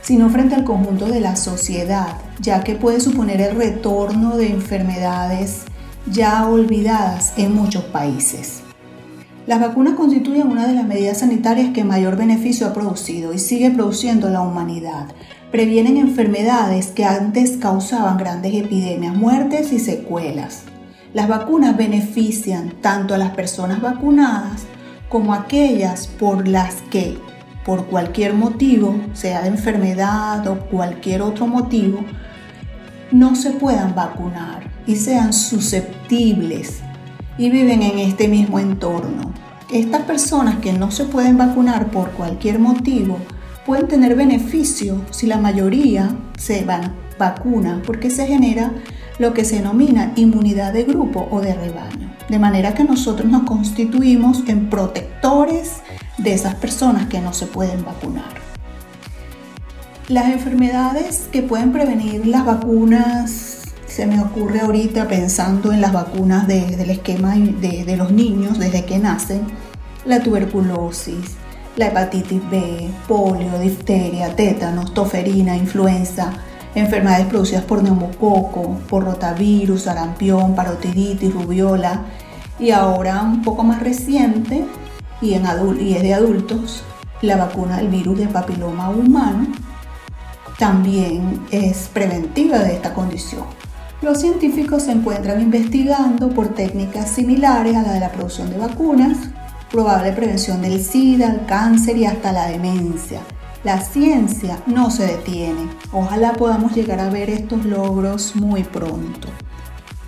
sino 0.00 0.28
frente 0.30 0.54
al 0.54 0.64
conjunto 0.64 1.06
de 1.06 1.20
la 1.20 1.34
sociedad, 1.34 2.18
ya 2.40 2.62
que 2.62 2.76
puede 2.76 3.00
suponer 3.00 3.40
el 3.40 3.56
retorno 3.56 4.36
de 4.36 4.50
enfermedades 4.50 5.62
ya 6.06 6.46
olvidadas 6.46 7.32
en 7.36 7.54
muchos 7.54 7.84
países. 7.84 8.60
Las 9.46 9.60
vacunas 9.60 9.94
constituyen 9.94 10.48
una 10.48 10.66
de 10.66 10.74
las 10.74 10.86
medidas 10.86 11.18
sanitarias 11.18 11.74
que 11.74 11.84
mayor 11.84 12.16
beneficio 12.16 12.66
ha 12.66 12.72
producido 12.72 13.34
y 13.34 13.38
sigue 13.38 13.70
produciendo 13.70 14.30
la 14.30 14.40
humanidad, 14.40 15.08
previenen 15.54 15.98
enfermedades 15.98 16.88
que 16.88 17.04
antes 17.04 17.58
causaban 17.58 18.18
grandes 18.18 18.52
epidemias, 18.54 19.14
muertes 19.14 19.72
y 19.72 19.78
secuelas. 19.78 20.64
Las 21.12 21.28
vacunas 21.28 21.76
benefician 21.76 22.70
tanto 22.80 23.14
a 23.14 23.18
las 23.18 23.36
personas 23.36 23.80
vacunadas 23.80 24.64
como 25.08 25.32
a 25.32 25.42
aquellas 25.42 26.08
por 26.08 26.48
las 26.48 26.82
que, 26.90 27.18
por 27.64 27.86
cualquier 27.86 28.34
motivo, 28.34 29.00
sea 29.12 29.42
de 29.42 29.50
enfermedad 29.50 30.44
o 30.48 30.58
cualquier 30.58 31.22
otro 31.22 31.46
motivo, 31.46 32.00
no 33.12 33.36
se 33.36 33.52
puedan 33.52 33.94
vacunar 33.94 34.68
y 34.88 34.96
sean 34.96 35.32
susceptibles 35.32 36.80
y 37.38 37.50
viven 37.50 37.84
en 37.84 38.00
este 38.00 38.26
mismo 38.26 38.58
entorno. 38.58 39.32
Estas 39.72 40.02
personas 40.02 40.56
que 40.56 40.72
no 40.72 40.90
se 40.90 41.04
pueden 41.04 41.38
vacunar 41.38 41.92
por 41.92 42.10
cualquier 42.10 42.58
motivo 42.58 43.20
pueden 43.66 43.88
tener 43.88 44.14
beneficio 44.14 45.00
si 45.10 45.26
la 45.26 45.38
mayoría 45.38 46.14
se 46.38 46.66
vacuna 47.18 47.82
porque 47.86 48.10
se 48.10 48.26
genera 48.26 48.72
lo 49.18 49.32
que 49.32 49.44
se 49.44 49.56
denomina 49.56 50.12
inmunidad 50.16 50.72
de 50.72 50.84
grupo 50.84 51.28
o 51.30 51.40
de 51.40 51.54
rebaño. 51.54 52.12
De 52.28 52.38
manera 52.38 52.74
que 52.74 52.84
nosotros 52.84 53.30
nos 53.30 53.44
constituimos 53.44 54.42
en 54.48 54.68
protectores 54.68 55.82
de 56.18 56.34
esas 56.34 56.54
personas 56.56 57.06
que 57.06 57.20
no 57.20 57.32
se 57.32 57.46
pueden 57.46 57.84
vacunar. 57.84 58.42
Las 60.08 60.26
enfermedades 60.26 61.28
que 61.32 61.42
pueden 61.42 61.72
prevenir 61.72 62.26
las 62.26 62.44
vacunas, 62.44 63.62
se 63.86 64.06
me 64.06 64.20
ocurre 64.20 64.60
ahorita 64.60 65.08
pensando 65.08 65.72
en 65.72 65.80
las 65.80 65.92
vacunas 65.92 66.46
del 66.46 66.90
esquema 66.90 67.34
de, 67.36 67.84
de 67.84 67.96
los 67.96 68.10
niños 68.10 68.58
desde 68.58 68.84
que 68.84 68.98
nacen, 68.98 69.42
la 70.04 70.20
tuberculosis, 70.20 71.36
la 71.76 71.86
hepatitis 71.86 72.40
B, 72.50 72.90
polio, 73.08 73.58
difteria, 73.58 74.34
tétanos, 74.34 74.94
toferina, 74.94 75.56
influenza, 75.56 76.32
enfermedades 76.74 77.26
producidas 77.26 77.64
por 77.64 77.82
neumococo, 77.82 78.78
por 78.88 79.04
rotavirus, 79.04 79.82
sarampión, 79.82 80.54
parotiditis, 80.54 81.32
rubiola 81.32 82.02
y 82.58 82.70
ahora 82.70 83.22
un 83.22 83.42
poco 83.42 83.64
más 83.64 83.80
reciente 83.82 84.64
y, 85.20 85.34
en 85.34 85.44
y 85.80 85.94
es 85.94 86.02
de 86.02 86.14
adultos, 86.14 86.84
la 87.22 87.36
vacuna 87.36 87.78
del 87.78 87.88
virus 87.88 88.18
de 88.18 88.26
papiloma 88.26 88.90
humano 88.90 89.46
también 90.58 91.40
es 91.50 91.88
preventiva 91.92 92.58
de 92.58 92.74
esta 92.74 92.94
condición. 92.94 93.44
Los 94.02 94.20
científicos 94.20 94.84
se 94.84 94.92
encuentran 94.92 95.40
investigando 95.40 96.28
por 96.28 96.48
técnicas 96.48 97.10
similares 97.10 97.74
a 97.74 97.82
la 97.82 97.92
de 97.94 98.00
la 98.00 98.12
producción 98.12 98.50
de 98.50 98.58
vacunas, 98.58 99.16
probable 99.70 100.12
prevención 100.12 100.62
del 100.62 100.82
SIDA, 100.82 101.32
el 101.32 101.46
cáncer 101.46 101.96
y 101.96 102.06
hasta 102.06 102.32
la 102.32 102.46
demencia. 102.46 103.20
La 103.64 103.80
ciencia 103.80 104.62
no 104.66 104.90
se 104.90 105.06
detiene. 105.06 105.68
Ojalá 105.92 106.34
podamos 106.34 106.74
llegar 106.74 107.00
a 107.00 107.08
ver 107.08 107.30
estos 107.30 107.64
logros 107.64 108.36
muy 108.36 108.62
pronto. 108.62 109.28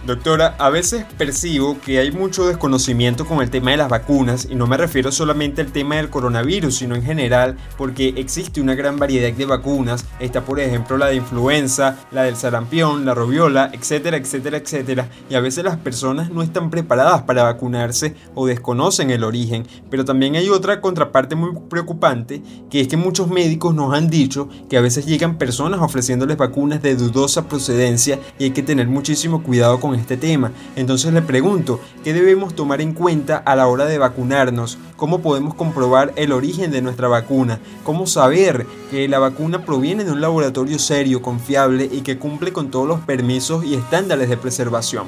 Doctora, 0.06 0.54
a 0.58 0.70
veces 0.70 1.04
percibo 1.18 1.80
que 1.80 1.98
hay 1.98 2.12
mucho 2.12 2.46
desconocimiento 2.46 3.26
con 3.26 3.42
el 3.42 3.50
tema 3.50 3.72
de 3.72 3.78
las 3.78 3.88
vacunas 3.88 4.46
y 4.48 4.54
no 4.54 4.68
me 4.68 4.76
refiero 4.76 5.10
solamente 5.10 5.62
al 5.62 5.72
tema 5.72 5.96
del 5.96 6.10
coronavirus, 6.10 6.76
sino 6.76 6.94
en 6.94 7.02
general 7.02 7.56
porque 7.76 8.14
existe 8.16 8.60
una 8.60 8.76
gran 8.76 9.00
variedad 9.00 9.32
de 9.32 9.46
vacunas. 9.46 10.04
Está 10.20 10.44
por 10.44 10.60
ejemplo 10.60 10.96
la 10.96 11.06
de 11.06 11.16
influenza, 11.16 11.96
la 12.12 12.22
del 12.22 12.36
sarampión, 12.36 13.04
la 13.04 13.14
robiola, 13.14 13.68
etcétera, 13.72 14.16
etcétera, 14.16 14.58
etcétera. 14.58 15.08
Y 15.28 15.34
a 15.34 15.40
veces 15.40 15.64
las 15.64 15.76
personas 15.76 16.30
no 16.30 16.40
están 16.40 16.70
preparadas 16.70 17.22
para 17.22 17.42
vacunarse 17.42 18.14
o 18.36 18.46
desconocen 18.46 19.10
el 19.10 19.24
origen. 19.24 19.66
Pero 19.90 20.04
también 20.04 20.36
hay 20.36 20.50
otra 20.50 20.80
contraparte 20.80 21.34
muy 21.34 21.50
preocupante, 21.68 22.42
que 22.70 22.80
es 22.80 22.86
que 22.86 22.96
muchos 22.96 23.26
médicos 23.26 23.74
nos 23.74 23.92
han 23.92 24.08
dicho 24.08 24.48
que 24.70 24.76
a 24.76 24.82
veces 24.82 25.04
llegan 25.04 25.36
personas 25.36 25.80
ofreciéndoles 25.80 26.36
vacunas 26.36 26.80
de 26.80 26.94
dudosa 26.94 27.48
procedencia 27.48 28.20
y 28.38 28.44
hay 28.44 28.50
que 28.52 28.62
tener 28.62 28.86
muchísimo 28.86 29.42
cuidado 29.42 29.80
con 29.80 29.95
este 29.96 30.16
tema. 30.16 30.52
Entonces 30.76 31.12
le 31.12 31.22
pregunto, 31.22 31.80
¿qué 32.04 32.12
debemos 32.12 32.54
tomar 32.54 32.80
en 32.80 32.92
cuenta 32.92 33.36
a 33.36 33.56
la 33.56 33.66
hora 33.66 33.86
de 33.86 33.98
vacunarnos? 33.98 34.78
¿Cómo 34.96 35.20
podemos 35.20 35.54
comprobar 35.54 36.12
el 36.16 36.32
origen 36.32 36.70
de 36.70 36.82
nuestra 36.82 37.08
vacuna? 37.08 37.60
¿Cómo 37.84 38.06
saber 38.06 38.66
que 38.90 39.08
la 39.08 39.18
vacuna 39.18 39.64
proviene 39.64 40.04
de 40.04 40.12
un 40.12 40.20
laboratorio 40.20 40.78
serio, 40.78 41.22
confiable 41.22 41.88
y 41.90 42.02
que 42.02 42.18
cumple 42.18 42.52
con 42.52 42.70
todos 42.70 42.86
los 42.86 43.00
permisos 43.00 43.64
y 43.64 43.74
estándares 43.74 44.28
de 44.28 44.36
preservación? 44.36 45.06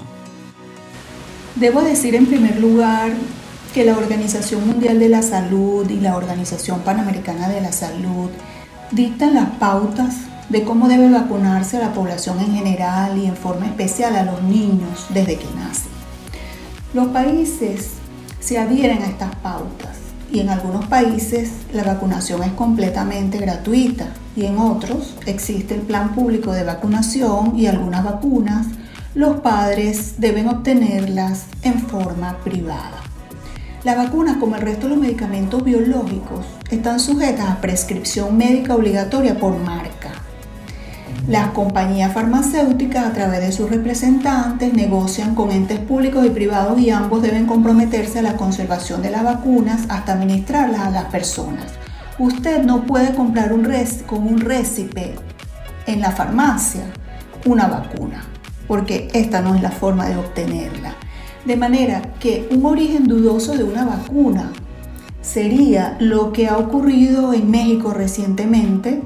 Debo 1.56 1.82
decir 1.82 2.14
en 2.14 2.26
primer 2.26 2.60
lugar 2.60 3.12
que 3.74 3.84
la 3.84 3.96
Organización 3.96 4.66
Mundial 4.66 4.98
de 4.98 5.08
la 5.08 5.22
Salud 5.22 5.88
y 5.90 6.00
la 6.00 6.16
Organización 6.16 6.80
Panamericana 6.80 7.48
de 7.48 7.60
la 7.60 7.72
Salud 7.72 8.30
dictan 8.90 9.34
las 9.34 9.50
pautas 9.58 10.14
de 10.48 10.64
cómo 10.64 10.88
debe 10.88 11.10
vacunarse 11.10 11.76
a 11.76 11.80
la 11.80 11.92
población 11.92 12.40
en 12.40 12.54
general 12.54 13.18
y 13.18 13.26
en 13.26 13.36
forma 13.36 13.66
especial 13.66 14.16
a 14.16 14.24
los 14.24 14.42
niños 14.42 15.06
desde 15.10 15.36
que 15.36 15.46
nacen. 15.54 15.92
Los 16.94 17.08
países 17.08 17.92
se 18.40 18.58
adhieren 18.58 19.02
a 19.02 19.06
estas 19.06 19.34
pautas 19.36 19.98
y 20.32 20.40
en 20.40 20.48
algunos 20.48 20.86
países 20.86 21.50
la 21.72 21.84
vacunación 21.84 22.42
es 22.42 22.52
completamente 22.52 23.38
gratuita 23.38 24.08
y 24.36 24.46
en 24.46 24.58
otros 24.58 25.14
existe 25.26 25.74
el 25.74 25.82
plan 25.82 26.14
público 26.14 26.52
de 26.52 26.64
vacunación 26.64 27.58
y 27.58 27.66
algunas 27.66 28.04
vacunas 28.04 28.66
los 29.14 29.40
padres 29.40 30.14
deben 30.18 30.48
obtenerlas 30.48 31.44
en 31.62 31.80
forma 31.80 32.38
privada. 32.38 33.02
Las 33.84 33.96
vacunas, 33.96 34.36
como 34.38 34.56
el 34.56 34.62
resto 34.62 34.86
de 34.86 34.90
los 34.90 34.98
medicamentos 34.98 35.62
biológicos, 35.62 36.46
están 36.70 37.00
sujetas 37.00 37.48
a 37.48 37.60
prescripción 37.60 38.36
médica 38.36 38.74
obligatoria 38.74 39.38
por 39.38 39.56
marca 39.58 40.12
las 41.28 41.50
compañías 41.50 42.14
farmacéuticas 42.14 43.06
a 43.06 43.12
través 43.12 43.40
de 43.40 43.52
sus 43.52 43.68
representantes 43.68 44.72
negocian 44.72 45.34
con 45.34 45.50
entes 45.50 45.78
públicos 45.78 46.24
y 46.24 46.30
privados 46.30 46.80
y 46.80 46.88
ambos 46.88 47.20
deben 47.20 47.44
comprometerse 47.44 48.20
a 48.20 48.22
la 48.22 48.36
conservación 48.36 49.02
de 49.02 49.10
las 49.10 49.22
vacunas 49.22 49.82
hasta 49.90 50.14
administrarlas 50.14 50.80
a 50.80 50.90
las 50.90 51.04
personas. 51.04 51.66
Usted 52.18 52.64
no 52.64 52.84
puede 52.84 53.14
comprar 53.14 53.52
un 53.52 53.68
con 54.06 54.26
un 54.26 54.40
récipe 54.40 55.16
en 55.86 56.00
la 56.00 56.12
farmacia 56.12 56.84
una 57.44 57.66
vacuna, 57.66 58.24
porque 58.66 59.08
esta 59.12 59.42
no 59.42 59.54
es 59.54 59.60
la 59.60 59.70
forma 59.70 60.06
de 60.06 60.16
obtenerla. 60.16 60.94
De 61.44 61.56
manera 61.56 62.00
que 62.18 62.48
un 62.50 62.64
origen 62.64 63.06
dudoso 63.06 63.54
de 63.54 63.64
una 63.64 63.84
vacuna 63.84 64.50
sería 65.20 65.98
lo 66.00 66.32
que 66.32 66.48
ha 66.48 66.56
ocurrido 66.56 67.34
en 67.34 67.50
México 67.50 67.92
recientemente 67.92 69.02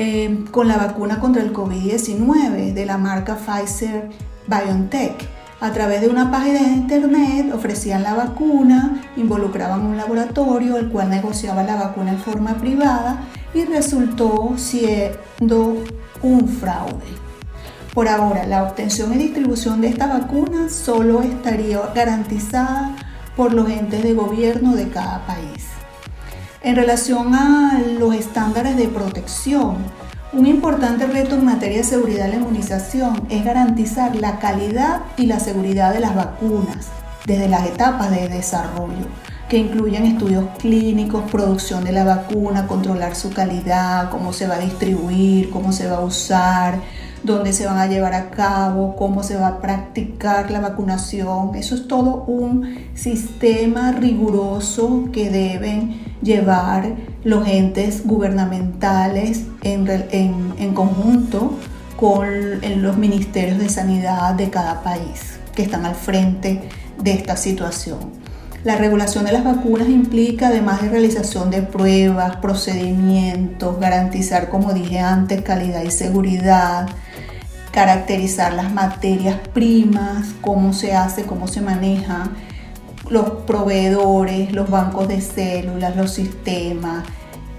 Em, 0.00 0.46
con 0.46 0.68
la 0.68 0.76
vacuna 0.76 1.18
contra 1.18 1.42
el 1.42 1.52
COVID-19 1.52 2.72
de 2.72 2.86
la 2.86 2.98
marca 2.98 3.36
Pfizer 3.36 4.08
BioNTech. 4.46 5.28
A 5.60 5.72
través 5.72 6.00
de 6.00 6.08
una 6.08 6.30
página 6.30 6.60
de 6.60 6.68
internet 6.68 7.52
ofrecían 7.52 8.04
la 8.04 8.14
vacuna, 8.14 9.02
involucraban 9.16 9.84
un 9.84 9.96
laboratorio 9.96 10.76
el 10.76 10.88
cual 10.88 11.10
negociaba 11.10 11.64
la 11.64 11.74
vacuna 11.74 12.12
en 12.12 12.18
forma 12.18 12.54
privada 12.58 13.24
y 13.52 13.64
resultó 13.64 14.54
siendo 14.56 15.82
un 16.22 16.46
fraude. 16.46 17.18
Por 17.92 18.06
ahora, 18.06 18.46
la 18.46 18.62
obtención 18.62 19.12
y 19.14 19.18
distribución 19.18 19.80
de 19.80 19.88
esta 19.88 20.06
vacuna 20.06 20.68
solo 20.68 21.22
estaría 21.22 21.80
garantizada 21.92 22.94
por 23.34 23.52
los 23.52 23.68
entes 23.68 24.04
de 24.04 24.14
gobierno 24.14 24.76
de 24.76 24.88
cada 24.90 25.26
país. 25.26 25.77
En 26.60 26.74
relación 26.74 27.36
a 27.36 27.80
los 28.00 28.16
estándares 28.16 28.76
de 28.76 28.88
protección, 28.88 29.76
un 30.32 30.44
importante 30.44 31.06
reto 31.06 31.36
en 31.36 31.44
materia 31.44 31.78
de 31.78 31.84
seguridad 31.84 32.24
de 32.24 32.30
la 32.30 32.36
inmunización 32.36 33.28
es 33.30 33.44
garantizar 33.44 34.16
la 34.16 34.40
calidad 34.40 35.02
y 35.16 35.26
la 35.26 35.38
seguridad 35.38 35.94
de 35.94 36.00
las 36.00 36.16
vacunas 36.16 36.88
desde 37.26 37.48
las 37.48 37.64
etapas 37.64 38.10
de 38.10 38.28
desarrollo, 38.28 39.06
que 39.48 39.58
incluyen 39.58 40.04
estudios 40.04 40.46
clínicos, 40.58 41.30
producción 41.30 41.84
de 41.84 41.92
la 41.92 42.02
vacuna, 42.02 42.66
controlar 42.66 43.14
su 43.14 43.30
calidad, 43.30 44.10
cómo 44.10 44.32
se 44.32 44.48
va 44.48 44.56
a 44.56 44.60
distribuir, 44.60 45.50
cómo 45.50 45.70
se 45.70 45.88
va 45.88 45.98
a 45.98 46.04
usar, 46.04 46.80
dónde 47.22 47.52
se 47.52 47.66
van 47.66 47.78
a 47.78 47.86
llevar 47.86 48.14
a 48.14 48.30
cabo, 48.30 48.96
cómo 48.96 49.22
se 49.22 49.36
va 49.36 49.48
a 49.48 49.60
practicar 49.60 50.50
la 50.50 50.60
vacunación. 50.60 51.54
Eso 51.54 51.74
es 51.74 51.88
todo 51.88 52.24
un 52.24 52.86
sistema 52.94 53.92
riguroso 53.92 55.08
que 55.12 55.30
deben 55.30 56.00
llevar 56.22 56.94
los 57.24 57.46
entes 57.46 58.06
gubernamentales 58.06 59.44
en, 59.62 60.74
conjunto 60.74 61.58
con 61.96 62.60
los 62.82 62.96
ministerios 62.96 63.58
de 63.58 63.68
sanidad 63.68 64.34
de 64.34 64.50
cada 64.50 64.82
país 64.82 65.38
que 65.54 65.62
están 65.62 65.84
al 65.84 65.94
frente 65.94 66.62
de 67.02 67.12
esta 67.12 67.36
situación. 67.36 67.98
La 68.64 68.76
regulación 68.76 69.24
de 69.24 69.32
las 69.32 69.44
vacunas 69.44 69.88
implica, 69.88 70.48
además 70.48 70.82
de 70.82 70.88
realización 70.88 71.50
de 71.50 71.62
pruebas, 71.62 72.36
procedimientos, 72.36 73.78
garantizar, 73.78 74.48
como 74.50 74.72
dije 74.72 74.98
antes, 74.98 75.42
calidad 75.42 75.82
y 75.82 75.92
seguridad, 75.92 76.88
caracterizar 77.78 78.54
las 78.54 78.72
materias 78.72 79.38
primas, 79.54 80.34
cómo 80.40 80.72
se 80.72 80.96
hace, 80.96 81.22
cómo 81.22 81.46
se 81.46 81.60
maneja, 81.60 82.28
los 83.08 83.30
proveedores, 83.46 84.50
los 84.50 84.68
bancos 84.68 85.06
de 85.06 85.20
células, 85.20 85.94
los 85.94 86.10
sistemas, 86.12 87.04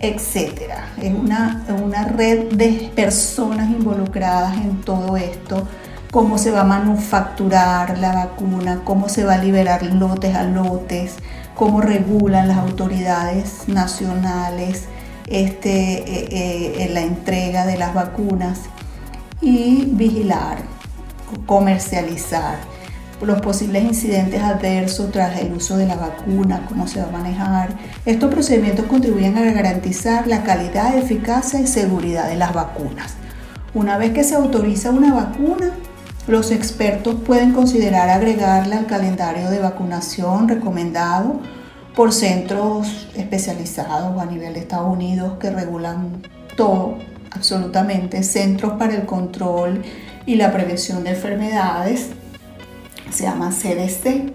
etc. 0.02 0.74
Es 1.02 1.14
una, 1.14 1.64
una 1.82 2.04
red 2.04 2.52
de 2.52 2.92
personas 2.94 3.70
involucradas 3.70 4.58
en 4.58 4.82
todo 4.82 5.16
esto, 5.16 5.66
cómo 6.12 6.38
se 6.38 6.52
va 6.52 6.62
a 6.62 6.66
manufacturar 6.66 7.98
la 7.98 8.14
vacuna, 8.14 8.82
cómo 8.84 9.08
se 9.08 9.24
va 9.24 9.36
a 9.36 9.38
liberar 9.38 9.84
lotes 9.84 10.36
a 10.36 10.44
lotes, 10.44 11.16
cómo 11.56 11.80
regulan 11.80 12.50
las 12.50 12.58
autoridades 12.58 13.70
nacionales 13.70 14.84
este, 15.28 15.70
eh, 15.70 16.84
eh, 16.84 16.90
la 16.92 17.04
entrega 17.04 17.66
de 17.66 17.78
las 17.78 17.94
vacunas 17.94 18.60
y 19.42 19.86
vigilar, 19.86 20.58
comercializar 21.46 22.58
los 23.22 23.42
posibles 23.42 23.84
incidentes 23.84 24.42
adversos 24.42 25.12
tras 25.12 25.40
el 25.40 25.54
uso 25.54 25.78
de 25.78 25.86
la 25.86 25.96
vacuna, 25.96 26.66
cómo 26.70 26.88
se 26.88 27.02
va 27.02 27.08
a 27.08 27.12
manejar. 27.12 27.70
Estos 28.06 28.34
procedimientos 28.34 28.86
contribuyen 28.86 29.38
a 29.38 29.52
garantizar 29.52 30.28
la 30.28 30.44
calidad, 30.44 30.98
eficacia 30.98 31.60
y 31.60 31.68
seguridad 31.68 32.30
de 32.30 32.38
las 32.38 32.54
vacunas. 32.54 33.16
Una 33.74 33.98
vez 33.98 34.14
que 34.14 34.24
se 34.24 34.36
autoriza 34.36 34.92
una 34.92 35.14
vacuna, 35.14 35.72
los 36.28 36.52
expertos 36.52 37.16
pueden 37.26 37.54
considerar 37.54 38.10
agregarla 38.10 38.78
al 38.78 38.86
calendario 38.86 39.50
de 39.50 39.60
vacunación 39.60 40.48
recomendado 40.48 41.40
por 41.96 42.14
centros 42.14 43.10
especializados 43.16 44.20
a 44.20 44.26
nivel 44.26 44.54
de 44.54 44.62
Estados 44.62 44.94
Unidos 44.94 45.34
que 45.40 45.50
regulan 45.50 46.22
todo 46.56 46.98
absolutamente, 47.32 48.24
Centros 48.24 48.74
para 48.74 48.96
el 48.96 49.06
Control 49.06 49.82
y 50.26 50.36
la 50.36 50.52
Prevención 50.52 51.04
de 51.04 51.12
Enfermedades, 51.12 52.10
se 53.12 53.24
llama 53.24 53.50
CDC. 53.50 54.34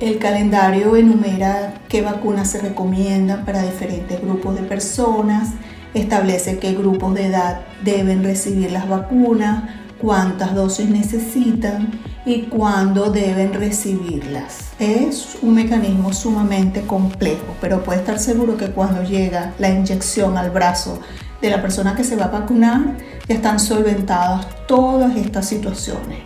El 0.00 0.18
calendario 0.18 0.96
enumera 0.96 1.74
qué 1.88 2.02
vacunas 2.02 2.50
se 2.50 2.60
recomiendan 2.60 3.44
para 3.44 3.62
diferentes 3.62 4.20
grupos 4.20 4.56
de 4.56 4.62
personas, 4.62 5.50
establece 5.94 6.58
qué 6.58 6.72
grupos 6.72 7.14
de 7.14 7.26
edad 7.26 7.60
deben 7.84 8.24
recibir 8.24 8.72
las 8.72 8.88
vacunas, 8.88 9.64
cuántas 10.00 10.54
dosis 10.54 10.88
necesitan 10.88 11.90
y 12.26 12.42
cuándo 12.42 13.10
deben 13.10 13.52
recibirlas. 13.52 14.72
Es 14.78 15.38
un 15.42 15.54
mecanismo 15.54 16.12
sumamente 16.12 16.82
complejo, 16.82 17.54
pero 17.60 17.84
puede 17.84 18.00
estar 18.00 18.18
seguro 18.18 18.56
que 18.56 18.70
cuando 18.70 19.02
llega 19.04 19.52
la 19.58 19.70
inyección 19.70 20.36
al 20.36 20.50
brazo 20.50 21.00
de 21.42 21.50
la 21.50 21.60
persona 21.60 21.94
que 21.94 22.04
se 22.04 22.16
va 22.16 22.26
a 22.26 22.28
vacunar, 22.28 22.96
ya 23.28 23.34
están 23.34 23.60
solventadas 23.60 24.46
todas 24.66 25.16
estas 25.16 25.46
situaciones. 25.46 26.20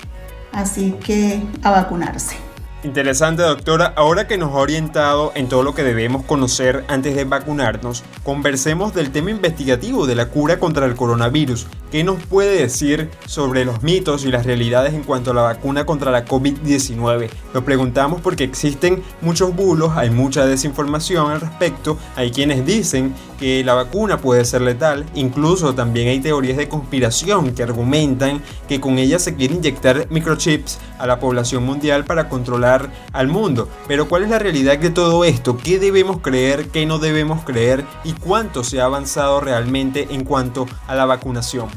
Así 0.53 0.93
que 1.05 1.43
a 1.63 1.71
vacunarse. 1.71 2.46
Interesante, 2.83 3.43
doctora. 3.43 3.95
Ahora 3.97 4.29
que 4.29 4.37
nos 4.37 4.53
ha 4.53 4.59
orientado 4.59 5.33
en 5.35 5.49
todo 5.49 5.63
lo 5.63 5.75
que 5.75 5.83
debemos 5.83 6.25
conocer 6.25 6.85
antes 6.89 7.17
de 7.17 7.25
vacunarnos, 7.25 8.05
conversemos 8.23 8.95
del 8.95 9.11
tema 9.11 9.31
investigativo 9.31 10.07
de 10.07 10.15
la 10.15 10.29
cura 10.29 10.59
contra 10.59 10.85
el 10.85 10.95
coronavirus. 10.95 11.67
¿Qué 11.91 12.05
nos 12.05 12.23
puede 12.25 12.61
decir 12.61 13.11
sobre 13.27 13.65
los 13.65 13.83
mitos 13.83 14.25
y 14.25 14.31
las 14.31 14.45
realidades 14.45 14.93
en 14.93 15.05
cuanto 15.05 15.31
a 15.31 15.35
la 15.35 15.43
vacuna 15.43 15.87
contra 15.87 16.11
la 16.11 16.27
COVID-19? 16.27 17.31
Lo 17.55 17.65
preguntamos 17.65 18.21
porque 18.21 18.45
existen 18.45 19.03
muchos 19.23 19.55
bulos, 19.55 19.93
hay 19.97 20.11
mucha 20.11 20.45
desinformación 20.45 21.31
al 21.31 21.41
respecto, 21.41 21.97
hay 22.15 22.31
quienes 22.31 22.67
dicen 22.67 23.15
que 23.39 23.63
la 23.65 23.75
vacuna 23.75 24.19
puede 24.19 24.45
ser 24.45 24.63
letal, 24.63 25.07
incluso 25.15 25.75
también 25.75 26.09
hay 26.09 26.21
teorías 26.21 26.57
de 26.57 26.69
conspiración 26.69 27.55
que 27.55 27.63
argumentan 27.63 28.43
que 28.69 28.81
con 28.81 28.99
ella 28.99 29.19
se 29.19 29.35
quiere 29.35 29.55
inyectar 29.55 30.07
microchips 30.11 30.79
a 30.99 31.07
la 31.07 31.21
población 31.21 31.65
mundial 31.65 32.05
para 32.05 32.29
controlar 32.29 32.76
al 33.13 33.29
mundo. 33.29 33.69
Pero 33.89 34.09
¿cuál 34.09 34.25
es 34.25 34.31
la 34.31 34.39
realidad 34.39 34.79
de 34.79 34.91
todo 34.91 35.25
esto? 35.25 35.57
¿Qué 35.57 35.79
debemos 35.79 36.21
creer? 36.21 36.69
¿Qué 36.69 36.87
no 36.87 36.99
debemos 36.99 37.45
creer? 37.45 37.85
¿Y 38.05 38.13
cuánto 38.13 38.65
se 38.65 38.81
ha 38.81 38.85
avanzado 38.85 39.41
realmente 39.41 40.09
en 40.11 40.25
cuanto 40.25 40.67
a 40.87 40.95
la 40.95 41.05
vacunación? 41.05 41.69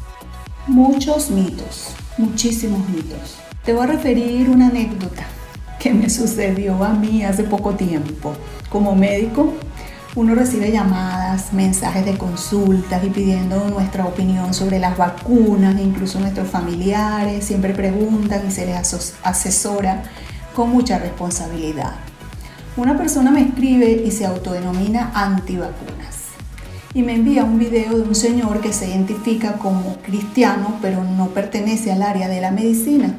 Muchos 0.67 1.29
mitos, 1.29 1.89
muchísimos 2.17 2.87
mitos. 2.89 3.37
Te 3.63 3.73
voy 3.73 3.83
a 3.83 3.87
referir 3.87 4.49
una 4.49 4.67
anécdota 4.67 5.25
que 5.79 5.93
me 5.93 6.09
sucedió 6.09 6.83
a 6.83 6.93
mí 6.93 7.23
hace 7.23 7.43
poco 7.43 7.73
tiempo. 7.73 8.33
Como 8.69 8.95
médico, 8.95 9.53
uno 10.15 10.35
recibe 10.35 10.71
llamadas, 10.71 11.53
mensajes 11.53 12.03
de 12.03 12.17
consultas 12.17 13.03
y 13.03 13.09
pidiendo 13.09 13.69
nuestra 13.69 14.05
opinión 14.05 14.53
sobre 14.53 14.79
las 14.79 14.97
vacunas, 14.97 15.79
incluso 15.79 16.19
nuestros 16.19 16.49
familiares 16.49 17.45
siempre 17.45 17.73
preguntan 17.73 18.47
y 18.47 18.51
se 18.51 18.65
les 18.65 19.15
asesora 19.23 20.03
con 20.55 20.69
mucha 20.69 20.99
responsabilidad. 20.99 21.95
Una 22.77 22.97
persona 22.97 23.31
me 23.31 23.41
escribe 23.41 24.03
y 24.05 24.11
se 24.11 24.25
autodenomina 24.25 25.11
antivacunas 25.13 26.29
y 26.93 27.03
me 27.03 27.13
envía 27.13 27.43
un 27.43 27.59
video 27.59 27.97
de 27.97 28.03
un 28.03 28.15
señor 28.15 28.61
que 28.61 28.73
se 28.73 28.89
identifica 28.89 29.53
como 29.53 29.97
cristiano 29.97 30.77
pero 30.81 31.03
no 31.03 31.27
pertenece 31.27 31.91
al 31.91 32.01
área 32.01 32.27
de 32.27 32.41
la 32.41 32.51
medicina, 32.51 33.15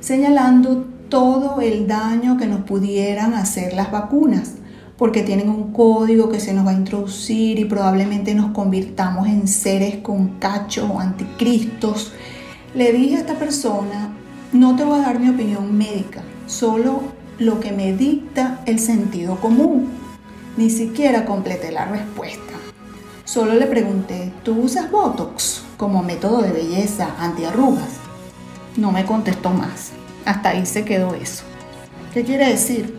señalando 0.00 0.86
todo 1.08 1.60
el 1.60 1.86
daño 1.86 2.36
que 2.36 2.46
nos 2.46 2.60
pudieran 2.60 3.34
hacer 3.34 3.74
las 3.74 3.90
vacunas 3.90 4.54
porque 4.96 5.22
tienen 5.22 5.48
un 5.48 5.72
código 5.72 6.28
que 6.28 6.40
se 6.40 6.52
nos 6.52 6.66
va 6.66 6.72
a 6.72 6.74
introducir 6.74 7.58
y 7.58 7.64
probablemente 7.64 8.34
nos 8.34 8.52
convirtamos 8.52 9.28
en 9.28 9.48
seres 9.48 9.96
con 10.02 10.38
cachos 10.38 10.90
o 10.90 11.00
anticristos. 11.00 12.12
Le 12.74 12.92
dije 12.92 13.16
a 13.16 13.20
esta 13.20 13.34
persona, 13.34 14.10
no 14.52 14.76
te 14.76 14.84
voy 14.84 14.98
a 14.98 15.04
dar 15.04 15.18
mi 15.18 15.30
opinión 15.30 15.76
médica, 15.76 16.22
solo 16.50 17.02
lo 17.38 17.60
que 17.60 17.72
me 17.72 17.92
dicta 17.92 18.60
el 18.66 18.78
sentido 18.80 19.36
común. 19.36 19.88
Ni 20.56 20.68
siquiera 20.68 21.24
completé 21.24 21.70
la 21.70 21.86
respuesta. 21.86 22.52
Solo 23.24 23.54
le 23.54 23.66
pregunté, 23.66 24.32
¿tú 24.42 24.60
usas 24.60 24.90
Botox 24.90 25.62
como 25.76 26.02
método 26.02 26.42
de 26.42 26.50
belleza 26.50 27.14
antiarrugas? 27.18 27.88
No 28.76 28.90
me 28.90 29.06
contestó 29.06 29.50
más. 29.50 29.92
Hasta 30.24 30.50
ahí 30.50 30.66
se 30.66 30.84
quedó 30.84 31.14
eso. 31.14 31.44
¿Qué 32.12 32.24
quiere 32.24 32.48
decir? 32.48 32.98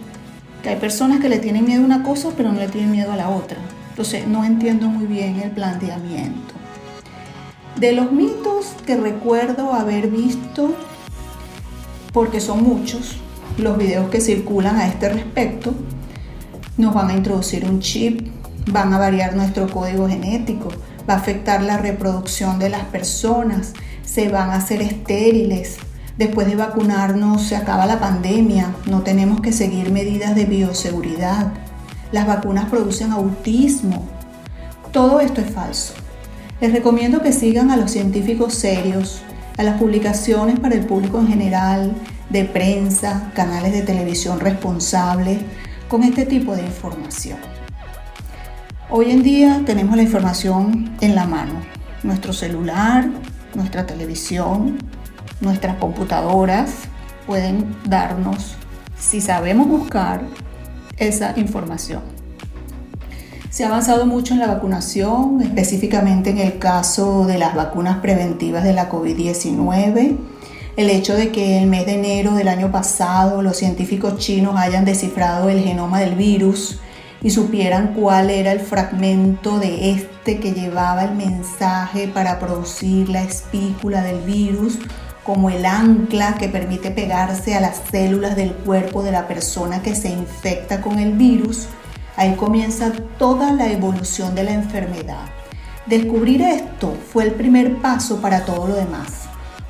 que 0.64 0.70
hay 0.70 0.76
personas 0.76 1.20
que 1.20 1.28
le 1.28 1.40
tienen 1.40 1.66
miedo 1.66 1.82
a 1.82 1.86
una 1.86 2.04
cosa 2.04 2.30
pero 2.38 2.52
no 2.52 2.60
le 2.60 2.68
tienen 2.68 2.92
miedo 2.92 3.12
a 3.12 3.16
la 3.16 3.30
otra. 3.30 3.58
Entonces 3.90 4.28
no 4.28 4.46
entiendo 4.46 4.88
muy 4.88 5.06
bien 5.06 5.40
el 5.40 5.52
planteamiento. 5.52 6.54
De 7.78 7.94
los 7.94 8.12
mitos 8.12 8.76
que 8.86 8.96
recuerdo 8.96 9.74
haber 9.74 10.08
visto, 10.08 10.76
porque 12.14 12.40
son 12.40 12.64
muchos, 12.64 13.18
los 13.62 13.78
videos 13.78 14.10
que 14.10 14.22
circulan 14.22 14.78
a 14.78 14.88
este 14.88 15.10
respecto, 15.10 15.74
nos 16.78 16.94
van 16.94 17.10
a 17.10 17.14
introducir 17.14 17.66
un 17.66 17.80
chip, 17.80 18.28
van 18.72 18.94
a 18.94 19.00
variar 19.00 19.36
nuestro 19.36 19.70
código 19.70 20.08
genético, 20.08 20.70
va 21.10 21.16
a 21.16 21.18
afectar 21.18 21.62
la 21.62 21.78
reproducción 21.78 22.60
de 22.60 22.70
las 22.70 22.84
personas, 22.86 23.74
se 24.04 24.30
van 24.30 24.50
a 24.50 24.56
hacer 24.56 24.82
estériles, 24.82 25.78
Después 26.18 26.46
de 26.46 26.56
vacunarnos 26.56 27.42
se 27.42 27.56
acaba 27.56 27.88
la 27.88 28.00
pandemia, 28.00 28.76
no 28.86 29.02
tenemos 29.02 29.42
que 29.42 29.52
seguir 29.52 29.92
medidas 29.92 30.36
de 30.36 30.46
bioseguridad. 30.46 31.54
Las 32.12 32.28
vacunas 32.28 32.66
producen 32.66 33.12
autismo. 33.12 34.06
Todo 34.92 35.20
esto 35.20 35.42
es 35.42 35.50
falso. 35.50 35.94
Les 36.60 36.74
recomiendo 36.74 37.22
que 37.22 37.32
sigan 37.32 37.72
a 37.72 37.76
los 37.78 37.90
científicos 37.90 38.54
serios, 38.54 39.24
a 39.58 39.64
las 39.64 39.80
publicaciones 39.80 40.60
para 40.60 40.76
el 40.76 40.86
público 40.86 41.18
en 41.18 41.28
general, 41.28 41.94
de 42.32 42.46
prensa, 42.46 43.32
canales 43.36 43.74
de 43.74 43.82
televisión 43.82 44.40
responsables 44.40 45.40
con 45.88 46.04
este 46.04 46.26
tipo 46.26 46.56
de 46.56 46.62
información. 46.62 47.38
Hoy 48.90 49.12
en 49.12 49.24
día 49.24 49.62
tenemos 49.66 49.96
la 49.96 50.04
información 50.04 50.96
en 51.02 51.16
la 51.16 51.26
mano, 51.26 51.54
nuestro 52.04 52.34
celular, 52.34 53.10
nuestra 53.54 53.86
televisión, 53.86 54.78
nuestras 55.42 55.78
computadoras 55.78 56.72
pueden 57.28 57.76
darnos, 57.86 58.56
si 58.98 59.22
sabemos 59.22 59.68
buscar, 59.68 60.22
esa 60.98 61.34
información. 61.38 62.02
Se 63.50 63.66
ha 63.66 63.68
avanzado 63.68 64.06
mucho 64.06 64.34
en 64.34 64.40
la 64.40 64.48
vacunación, 64.48 65.42
específicamente 65.42 66.30
en 66.30 66.38
el 66.38 66.58
caso 66.60 67.26
de 67.26 67.38
las 67.38 67.56
vacunas 67.56 67.98
preventivas 67.98 68.64
de 68.64 68.72
la 68.72 68.90
COVID-19. 68.90 70.18
El 70.78 70.90
hecho 70.90 71.16
de 71.16 71.32
que 71.32 71.58
el 71.58 71.68
mes 71.68 71.86
de 71.86 71.96
enero 71.96 72.34
del 72.34 72.48
año 72.48 72.72
pasado 72.72 73.42
los 73.42 73.58
científicos 73.58 74.18
chinos 74.18 74.56
hayan 74.58 74.86
descifrado 74.86 75.50
el 75.50 75.62
genoma 75.62 76.00
del 76.00 76.16
virus 76.16 76.80
y 77.22 77.30
supieran 77.30 77.94
cuál 77.94 78.30
era 78.30 78.52
el 78.54 78.62
fragmento 78.62 79.60
de 79.60 79.92
este 79.92 80.40
que 80.40 80.54
llevaba 80.54 81.04
el 81.04 81.16
mensaje 81.16 82.08
para 82.08 82.40
producir 82.40 83.10
la 83.10 83.22
espícula 83.22 84.02
del 84.02 84.22
virus 84.22 84.80
como 85.24 85.50
el 85.50 85.66
ancla 85.66 86.36
que 86.36 86.50
permite 86.50 86.90
pegarse 86.90 87.54
a 87.54 87.62
las 87.62 87.82
células 87.92 88.36
del 88.36 88.54
cuerpo 88.54 89.04
de 89.04 89.12
la 89.12 89.28
persona 89.28 89.82
que 89.84 89.94
se 89.94 90.10
infecta 90.10 90.82
con 90.82 90.98
el 91.00 91.14
virus, 91.14 91.68
ahí 92.16 92.36
comienza 92.36 92.92
toda 93.20 93.54
la 93.54 93.72
evolución 93.72 94.34
de 94.34 94.44
la 94.44 94.54
enfermedad. 94.54 95.26
Descubrir 95.86 96.42
esto 96.42 96.98
fue 97.12 97.26
el 97.26 97.34
primer 97.34 97.78
paso 97.78 98.20
para 98.20 98.46
todo 98.46 98.68
lo 98.68 98.76
demás, 98.76 99.21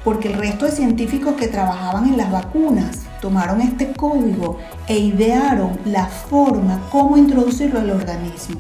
porque 0.04 0.30
el 0.30 0.36
resto 0.36 0.66
de 0.66 0.72
científicos 0.72 1.36
que 1.36 1.48
trabajaban 1.48 2.08
en 2.08 2.18
las 2.18 2.32
vacunas 2.32 3.00
tomaron 3.22 3.62
este 3.62 3.94
código 3.94 4.58
e 4.88 4.98
idearon 4.98 5.78
la 5.86 6.08
forma 6.08 6.82
cómo 6.92 7.18
introducirlo 7.18 7.80
al 7.80 7.92
organismo. 7.92 8.60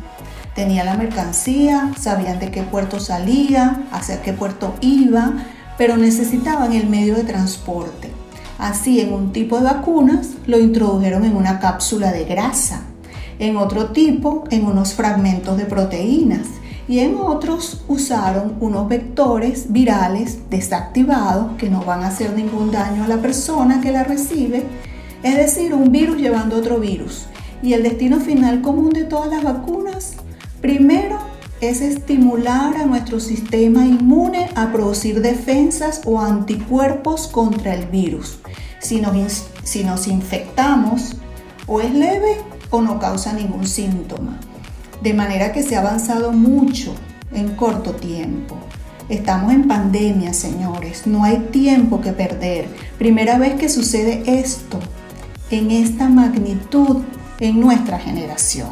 Tenía 0.55 0.83
la 0.83 0.95
mercancía, 0.95 1.91
sabían 1.97 2.39
de 2.39 2.51
qué 2.51 2.63
puerto 2.63 2.99
salía, 2.99 3.85
hacia 3.91 4.21
qué 4.21 4.33
puerto 4.33 4.75
iba, 4.81 5.33
pero 5.77 5.97
necesitaban 5.97 6.73
el 6.73 6.87
medio 6.87 7.15
de 7.15 7.23
transporte. 7.23 8.11
Así, 8.59 8.99
en 8.99 9.13
un 9.13 9.31
tipo 9.31 9.57
de 9.57 9.63
vacunas 9.63 10.29
lo 10.45 10.59
introdujeron 10.59 11.25
en 11.25 11.35
una 11.35 11.59
cápsula 11.59 12.11
de 12.11 12.25
grasa, 12.25 12.81
en 13.39 13.57
otro 13.57 13.87
tipo 13.87 14.43
en 14.51 14.65
unos 14.65 14.93
fragmentos 14.93 15.57
de 15.57 15.65
proteínas 15.65 16.47
y 16.91 16.99
en 16.99 17.15
otros 17.15 17.85
usaron 17.87 18.57
unos 18.59 18.89
vectores 18.89 19.71
virales 19.71 20.49
desactivados 20.49 21.55
que 21.57 21.69
no 21.69 21.85
van 21.85 22.03
a 22.03 22.07
hacer 22.07 22.33
ningún 22.33 22.69
daño 22.69 23.05
a 23.05 23.07
la 23.07 23.21
persona 23.21 23.79
que 23.79 23.93
la 23.93 24.03
recibe, 24.03 24.65
es 25.23 25.37
decir, 25.37 25.73
un 25.73 25.93
virus 25.93 26.17
llevando 26.17 26.57
otro 26.57 26.81
virus. 26.81 27.27
Y 27.63 27.71
el 27.75 27.83
destino 27.83 28.19
final 28.19 28.61
común 28.61 28.89
de 28.89 29.05
todas 29.05 29.29
las 29.29 29.41
vacunas, 29.41 30.15
primero 30.59 31.17
es 31.61 31.79
estimular 31.79 32.75
a 32.75 32.85
nuestro 32.85 33.21
sistema 33.21 33.85
inmune 33.85 34.49
a 34.55 34.73
producir 34.73 35.21
defensas 35.21 36.01
o 36.03 36.19
anticuerpos 36.19 37.27
contra 37.27 37.73
el 37.73 37.85
virus. 37.85 38.39
Si 38.79 38.99
nos, 38.99 39.45
si 39.63 39.85
nos 39.85 40.07
infectamos, 40.07 41.15
o 41.67 41.79
es 41.79 41.93
leve 41.93 42.35
o 42.69 42.81
no 42.81 42.99
causa 42.99 43.31
ningún 43.31 43.65
síntoma. 43.65 44.37
De 45.01 45.13
manera 45.13 45.51
que 45.51 45.63
se 45.63 45.75
ha 45.75 45.79
avanzado 45.79 46.31
mucho 46.31 46.93
en 47.33 47.55
corto 47.55 47.93
tiempo. 47.93 48.57
Estamos 49.09 49.51
en 49.51 49.67
pandemia, 49.67 50.31
señores. 50.33 51.07
No 51.07 51.23
hay 51.23 51.37
tiempo 51.51 52.01
que 52.01 52.11
perder. 52.11 52.67
Primera 52.97 53.37
vez 53.37 53.55
que 53.55 53.67
sucede 53.67 54.23
esto 54.27 54.79
en 55.49 55.71
esta 55.71 56.07
magnitud 56.07 57.01
en 57.39 57.59
nuestra 57.59 57.99
generación. 57.99 58.69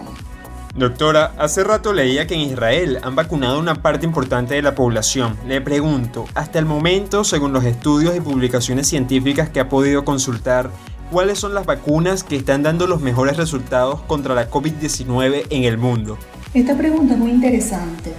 Doctora, 0.76 1.34
hace 1.38 1.63
rato 1.63 1.94
leía 1.94 2.28
que 2.28 2.36
en 2.36 2.42
Israel 2.42 3.00
han 3.02 3.15
vacunado 3.15 3.60
una 3.60 3.82
parte 3.82 4.06
importante 4.06 4.54
de 4.54 4.62
la 4.62 4.76
población. 4.76 5.36
Le 5.48 5.60
pregunto, 5.62 6.26
hasta 6.36 6.60
el 6.60 6.65
momento, 6.65 7.24
según 7.24 7.52
los 7.52 7.65
estudios 7.65 8.15
y 8.15 8.22
publicaciones 8.22 8.88
científicas 8.88 9.50
que 9.50 9.60
ha 9.60 9.68
podido 9.68 10.06
consultar, 10.06 10.70
¿cuáles 11.12 11.39
son 11.39 11.54
las 11.54 11.65
vacunas 11.65 12.24
que 12.24 12.36
están 12.36 12.63
dando 12.63 12.88
los 12.88 13.02
mejores 13.02 13.38
resultados 13.38 14.02
contra 14.02 14.36
la 14.36 14.50
COVID-19 14.50 15.48
en 15.50 15.63
el 15.63 15.78
mundo? 15.78 16.17
Esta 16.54 16.76
pregunta 16.76 17.13
es 17.13 17.19
muy 17.19 17.32
interesante. 17.32 18.13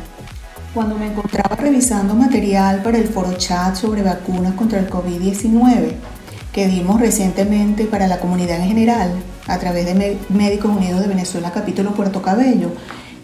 Cuando 0.75 0.97
me 0.97 1.07
encontraba 1.07 1.57
revisando 1.57 2.15
material 2.15 2.83
para 2.83 2.99
el 2.99 3.09
foro 3.09 3.33
chat 3.35 3.75
sobre 3.75 4.03
vacunas 4.03 4.55
contra 4.55 4.79
el 4.79 4.89
COVID-19 4.89 5.95
que 6.53 6.67
dimos 6.67 7.01
recientemente 7.01 7.85
para 7.85 8.09
la 8.09 8.19
comunidad 8.19 8.61
en 8.61 8.69
general, 8.69 9.13
a 9.47 9.59
través 9.59 9.87
de 9.87 10.19
Médicos 10.29 10.77
Unidos 10.77 11.01
de 11.01 11.07
Venezuela, 11.07 11.53
capítulo 11.53 11.93
Puerto 11.95 12.23
Cabello, 12.23 12.73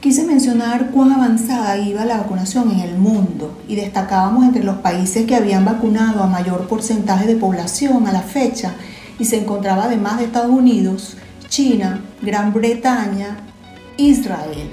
quise 0.00 0.24
mencionar 0.24 0.90
cuán 0.90 1.10
avanzada 1.10 1.76
iba 1.78 2.04
la 2.04 2.18
vacunación 2.18 2.70
en 2.70 2.80
el 2.80 2.96
mundo 2.96 3.58
y 3.66 3.74
destacábamos 3.74 4.44
entre 4.44 4.62
los 4.62 4.76
países 4.76 5.26
que 5.26 5.34
habían 5.34 5.64
vacunado 5.64 6.22
a 6.22 6.28
mayor 6.28 6.68
porcentaje 6.68 7.26
de 7.26 7.34
población 7.34 8.06
a 8.06 8.12
la 8.12 8.22
fecha 8.22 8.74
y 9.18 9.24
se 9.24 9.38
encontraba 9.38 9.84
además 9.84 10.18
de 10.18 10.24
Estados 10.24 10.50
Unidos, 10.50 11.16
China, 11.48 12.00
Gran 12.22 12.52
Bretaña, 12.52 13.38
Israel. 13.96 14.70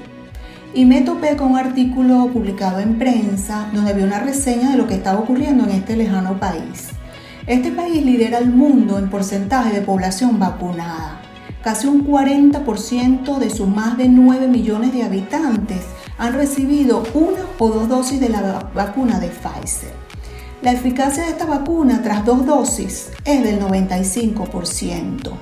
Y 0.73 0.85
me 0.85 1.01
topé 1.01 1.35
con 1.35 1.51
un 1.51 1.57
artículo 1.57 2.29
publicado 2.33 2.79
en 2.79 2.97
prensa 2.97 3.69
donde 3.73 3.91
había 3.91 4.05
una 4.05 4.19
reseña 4.19 4.71
de 4.71 4.77
lo 4.77 4.87
que 4.87 4.95
estaba 4.95 5.19
ocurriendo 5.19 5.63
en 5.65 5.71
este 5.71 5.95
lejano 5.95 6.39
país. 6.39 6.89
Este 7.45 7.71
país 7.71 8.03
lidera 8.03 8.39
el 8.39 8.49
mundo 8.49 8.97
en 8.97 9.09
porcentaje 9.09 9.73
de 9.73 9.81
población 9.81 10.39
vacunada 10.39 11.23
casi 11.63 11.87
un 11.87 12.05
40% 12.05 13.37
de 13.37 13.49
sus 13.49 13.67
más 13.67 13.97
de 13.97 14.09
9 14.09 14.47
millones 14.47 14.93
de 14.93 15.03
habitantes 15.03 15.81
han 16.17 16.33
recibido 16.33 17.03
una 17.13 17.39
o 17.57 17.69
dos 17.69 17.87
dosis 17.87 18.19
de 18.19 18.29
la 18.29 18.69
vacuna 18.75 19.19
de 19.19 19.29
Pfizer. 19.29 20.02
La 20.63 20.71
eficacia 20.71 21.25
de 21.25 21.31
esta 21.31 21.45
vacuna 21.45 22.01
tras 22.03 22.23
dos 22.23 22.45
dosis 22.45 23.09
es 23.25 23.43
del 23.43 23.59
95%. 23.59 25.33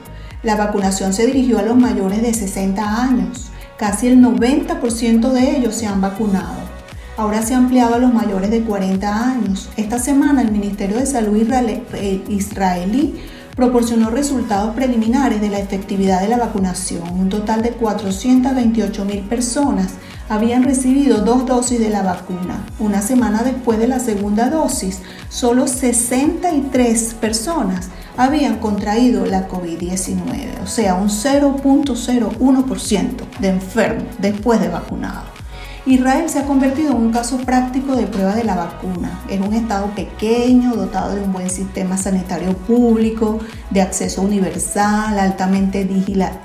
La 0.41 0.55
vacunación 0.55 1.13
se 1.13 1.27
dirigió 1.27 1.59
a 1.59 1.61
los 1.61 1.77
mayores 1.77 2.23
de 2.23 2.33
60 2.33 3.03
años. 3.03 3.51
Casi 3.77 4.07
el 4.07 4.19
90% 4.19 5.31
de 5.31 5.57
ellos 5.57 5.75
se 5.75 5.85
han 5.85 6.01
vacunado. 6.01 6.55
Ahora 7.17 7.43
se 7.43 7.53
ha 7.53 7.59
ampliado 7.59 7.93
a 7.93 7.99
los 7.99 8.11
mayores 8.11 8.49
de 8.49 8.63
40 8.63 9.29
años. 9.29 9.69
Esta 9.77 9.99
semana 9.99 10.41
el 10.41 10.51
Ministerio 10.51 10.97
de 10.97 11.05
Salud 11.05 11.37
israelí 12.27 13.21
proporcionó 13.55 14.09
resultados 14.09 14.73
preliminares 14.73 15.39
de 15.39 15.51
la 15.51 15.59
efectividad 15.59 16.21
de 16.21 16.29
la 16.29 16.37
vacunación. 16.37 17.07
Un 17.11 17.29
total 17.29 17.61
de 17.61 17.73
428 17.73 19.05
mil 19.05 19.19
personas 19.19 19.93
habían 20.31 20.63
recibido 20.63 21.19
dos 21.19 21.45
dosis 21.45 21.77
de 21.77 21.89
la 21.89 22.01
vacuna. 22.03 22.65
Una 22.79 23.01
semana 23.01 23.43
después 23.43 23.77
de 23.79 23.89
la 23.89 23.99
segunda 23.99 24.49
dosis, 24.49 24.99
solo 25.27 25.67
63 25.67 27.15
personas 27.15 27.89
habían 28.15 28.59
contraído 28.59 29.25
la 29.25 29.49
COVID-19, 29.49 30.61
o 30.63 30.67
sea, 30.67 30.95
un 30.95 31.09
0.01% 31.09 33.39
de 33.41 33.49
enfermos 33.49 34.07
después 34.19 34.61
de 34.61 34.69
vacunado. 34.69 35.23
Israel 35.85 36.29
se 36.29 36.39
ha 36.39 36.45
convertido 36.45 36.91
en 36.91 36.97
un 36.97 37.11
caso 37.11 37.39
práctico 37.39 37.97
de 37.97 38.07
prueba 38.07 38.33
de 38.33 38.45
la 38.45 38.55
vacuna. 38.55 39.19
Es 39.29 39.41
un 39.41 39.53
estado 39.53 39.87
pequeño, 39.87 40.75
dotado 40.75 41.13
de 41.15 41.23
un 41.23 41.33
buen 41.33 41.49
sistema 41.49 41.97
sanitario 41.97 42.55
público, 42.55 43.39
de 43.69 43.81
acceso 43.81 44.21
universal, 44.21 45.19
altamente 45.19 45.85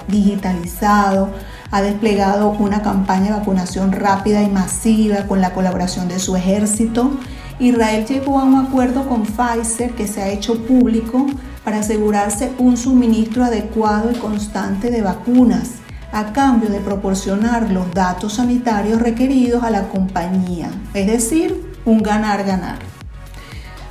digitalizado. 0.09 1.29
Ha 1.71 1.83
desplegado 1.83 2.51
una 2.51 2.83
campaña 2.83 3.27
de 3.27 3.39
vacunación 3.39 3.93
rápida 3.93 4.43
y 4.43 4.49
masiva 4.49 5.27
con 5.27 5.41
la 5.41 5.53
colaboración 5.53 6.09
de 6.09 6.19
su 6.19 6.37
ejército. 6.37 7.11
Israel 7.59 8.07
llegó 8.07 8.39
a 8.39 8.45
un 8.45 8.55
acuerdo 8.55 9.09
con 9.09 9.25
Pfizer 9.25 9.93
que 9.93 10.07
se 10.07 10.23
ha 10.23 10.29
hecho 10.29 10.65
público 10.65 11.27
para 11.65 11.81
asegurarse 11.81 12.53
un 12.59 12.77
suministro 12.77 13.45
adecuado 13.45 14.11
y 14.11 14.15
constante 14.15 14.91
de 14.91 15.03
vacunas 15.03 15.71
a 16.13 16.33
cambio 16.33 16.71
de 16.71 16.81
proporcionar 16.81 17.71
los 17.71 17.93
datos 17.93 18.35
sanitarios 18.35 19.03
requeridos 19.03 19.65
a 19.65 19.71
la 19.71 19.89
compañía, 19.89 20.71
es 20.95 21.07
decir, 21.07 21.75
un 21.85 22.03
ganar-ganar. 22.03 22.79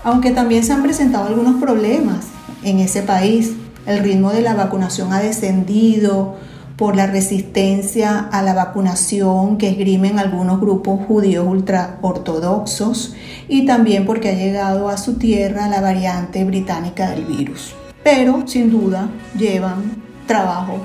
Aunque 0.03 0.31
también 0.31 0.63
se 0.63 0.73
han 0.73 0.83
presentado 0.83 1.27
algunos 1.27 1.61
problemas 1.61 2.27
en 2.63 2.79
ese 2.79 3.01
país, 3.01 3.53
el 3.85 3.99
ritmo 3.99 4.31
de 4.31 4.41
la 4.41 4.53
vacunación 4.53 5.11
ha 5.13 5.19
descendido 5.19 6.37
por 6.77 6.95
la 6.95 7.07
resistencia 7.07 8.19
a 8.19 8.41
la 8.41 8.53
vacunación 8.53 9.57
que 9.57 9.69
esgrimen 9.69 10.19
algunos 10.19 10.59
grupos 10.59 11.05
judíos 11.05 11.47
ultraortodoxos 11.47 13.15
y 13.47 13.65
también 13.65 14.05
porque 14.05 14.29
ha 14.29 14.33
llegado 14.33 14.89
a 14.89 14.97
su 14.97 15.15
tierra 15.15 15.69
la 15.69 15.81
variante 15.81 16.43
británica 16.43 17.09
del 17.09 17.25
virus. 17.25 17.75
Pero 18.03 18.45
sin 18.45 18.69
duda 18.69 19.09
llevan 19.37 20.03
trabajo 20.27 20.79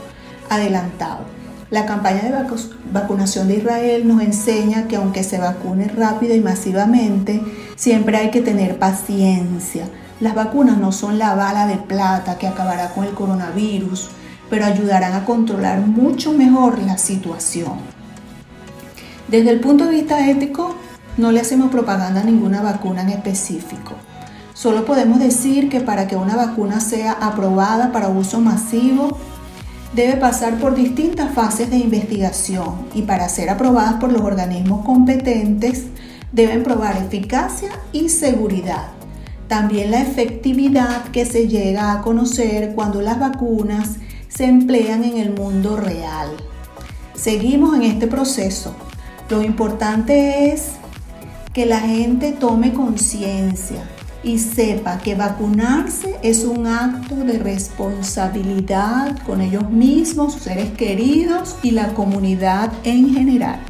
adelantado. 0.49 1.41
La 1.71 1.87
campaña 1.87 2.23
de 2.23 2.33
vacunación 2.93 3.47
de 3.47 3.59
Israel 3.59 4.07
nos 4.07 4.23
enseña 4.23 4.89
que 4.89 4.97
aunque 4.97 5.23
se 5.23 5.39
vacune 5.39 5.87
rápido 5.87 6.35
y 6.35 6.41
masivamente, 6.41 7.41
siempre 7.77 8.17
hay 8.17 8.31
que 8.31 8.41
tener 8.41 8.79
paciencia. 8.79 9.89
Las 10.19 10.35
vacunas 10.35 10.79
no 10.79 10.91
son 10.91 11.19
la 11.19 11.35
bala 11.37 11.69
de 11.69 11.77
plata 11.77 12.39
que 12.39 12.49
acabará 12.49 12.93
con 12.93 13.05
el 13.05 13.15
coronavirus, 13.15 14.11
pero 14.51 14.67
ayudarán 14.67 15.15
a 15.15 15.25
controlar 15.25 15.81
mucho 15.81 16.33
mejor 16.33 16.79
la 16.81 16.99
situación. 16.99 17.75
Desde 19.29 19.51
el 19.51 19.61
punto 19.61 19.87
de 19.87 19.93
vista 19.93 20.29
ético, 20.29 20.75
no 21.17 21.31
le 21.31 21.41
hacemos 21.41 21.71
propaganda 21.71 22.21
a 22.21 22.25
ninguna 22.25 22.61
vacuna 22.61 23.03
en 23.03 23.11
específico. 23.11 23.95
Solo 24.53 24.85
podemos 24.85 25.21
decir 25.21 25.69
que 25.71 25.81
para 25.81 26.07
que 26.07 26.17
una 26.17 26.37
vacuna 26.37 26.81
sea 26.81 27.13
aprobada 27.13 27.93
para 27.93 28.09
uso 28.09 28.41
masivo, 28.41 29.17
debe 29.95 30.17
pasar 30.17 30.59
por 30.59 30.75
distintas 30.75 31.33
fases 31.33 31.71
de 31.71 31.79
investigación 31.79 32.87
y 32.95 33.03
para 33.03 33.29
ser 33.29 33.51
aprobadas 33.51 33.95
por 33.95 34.13
los 34.13 34.23
organismos 34.23 34.85
competentes 34.85 35.87
deben 36.33 36.63
probar 36.63 36.97
eficacia 36.97 37.71
y 37.93 38.09
seguridad. 38.09 38.89
También 39.49 39.91
la 39.91 40.01
efectividad 40.01 41.05
que 41.07 41.27
se 41.27 41.49
llega 41.49 41.93
a 41.93 42.03
conocer 42.03 42.73
cuando 42.75 43.01
las 43.01 43.19
vacunas 43.19 43.97
se 44.31 44.47
emplean 44.47 45.05
en 45.05 45.19
el 45.19 45.35
mundo 45.35 45.77
real. 45.77 46.31
Seguimos 47.15 47.77
en 47.77 47.83
este 47.83 48.07
proceso. 48.07 48.75
Lo 49.29 49.43
importante 49.43 50.53
es 50.53 50.73
que 51.53 51.67
la 51.67 51.81
gente 51.81 52.33
tome 52.33 52.73
conciencia 52.73 53.85
y 54.23 54.39
sepa 54.39 54.99
que 54.99 55.15
vacunarse 55.15 56.17
es 56.23 56.45
un 56.45 56.67
acto 56.67 57.17
de 57.17 57.39
responsabilidad 57.39 59.19
con 59.25 59.41
ellos 59.41 59.69
mismos, 59.71 60.35
sus 60.35 60.43
seres 60.43 60.71
queridos 60.73 61.57
y 61.63 61.73
la 61.73 61.89
comunidad 61.95 62.73
en 62.85 63.13
general. 63.13 63.61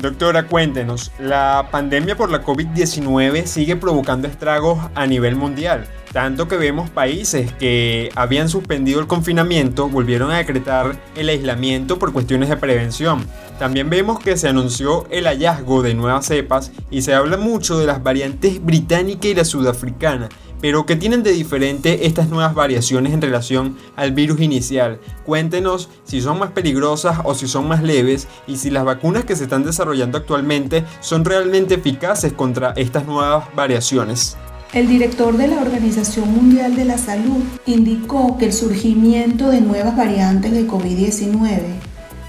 Doctora, 0.00 0.46
cuéntenos, 0.46 1.12
la 1.18 1.68
pandemia 1.70 2.16
por 2.16 2.30
la 2.30 2.44
COVID-19 2.44 3.46
sigue 3.46 3.76
provocando 3.76 4.26
estragos 4.26 4.78
a 4.94 5.06
nivel 5.06 5.36
mundial, 5.36 5.86
tanto 6.12 6.46
que 6.46 6.56
vemos 6.56 6.90
países 6.90 7.52
que 7.54 8.10
habían 8.14 8.48
suspendido 8.48 9.00
el 9.00 9.06
confinamiento 9.06 9.88
volvieron 9.88 10.30
a 10.30 10.38
decretar 10.38 11.00
el 11.16 11.28
aislamiento 11.28 11.98
por 11.98 12.12
cuestiones 12.12 12.48
de 12.48 12.56
prevención. 12.56 13.26
También 13.58 13.88
vemos 13.88 14.18
que 14.18 14.36
se 14.36 14.48
anunció 14.48 15.06
el 15.10 15.26
hallazgo 15.26 15.82
de 15.82 15.94
nuevas 15.94 16.26
cepas 16.26 16.72
y 16.90 17.02
se 17.02 17.14
habla 17.14 17.36
mucho 17.36 17.78
de 17.78 17.86
las 17.86 18.02
variantes 18.02 18.62
británica 18.62 19.28
y 19.28 19.34
la 19.34 19.44
sudafricana, 19.44 20.28
pero 20.60 20.86
¿qué 20.86 20.96
tienen 20.96 21.22
de 21.22 21.32
diferente 21.32 22.06
estas 22.06 22.28
nuevas 22.28 22.54
variaciones 22.54 23.12
en 23.12 23.22
relación 23.22 23.76
al 23.96 24.12
virus 24.12 24.40
inicial? 24.40 25.00
Cuéntenos 25.24 25.88
si 26.04 26.20
son 26.20 26.38
más 26.38 26.52
peligrosas 26.52 27.18
o 27.24 27.34
si 27.34 27.48
son 27.48 27.66
más 27.66 27.82
leves 27.82 28.28
y 28.46 28.56
si 28.56 28.70
las 28.70 28.84
vacunas 28.84 29.24
que 29.24 29.34
se 29.34 29.44
están 29.44 29.64
desarrollando 29.64 30.18
actualmente 30.18 30.84
son 31.00 31.24
realmente 31.24 31.74
eficaces 31.74 32.32
contra 32.32 32.72
estas 32.76 33.06
nuevas 33.06 33.44
variaciones. 33.56 34.36
El 34.72 34.88
director 34.88 35.36
de 35.36 35.48
la 35.48 35.60
Organización 35.60 36.32
Mundial 36.32 36.74
de 36.74 36.86
la 36.86 36.96
Salud 36.96 37.42
indicó 37.66 38.38
que 38.38 38.46
el 38.46 38.54
surgimiento 38.54 39.50
de 39.50 39.60
nuevas 39.60 39.94
variantes 39.94 40.50
de 40.50 40.66
COVID-19 40.66 41.60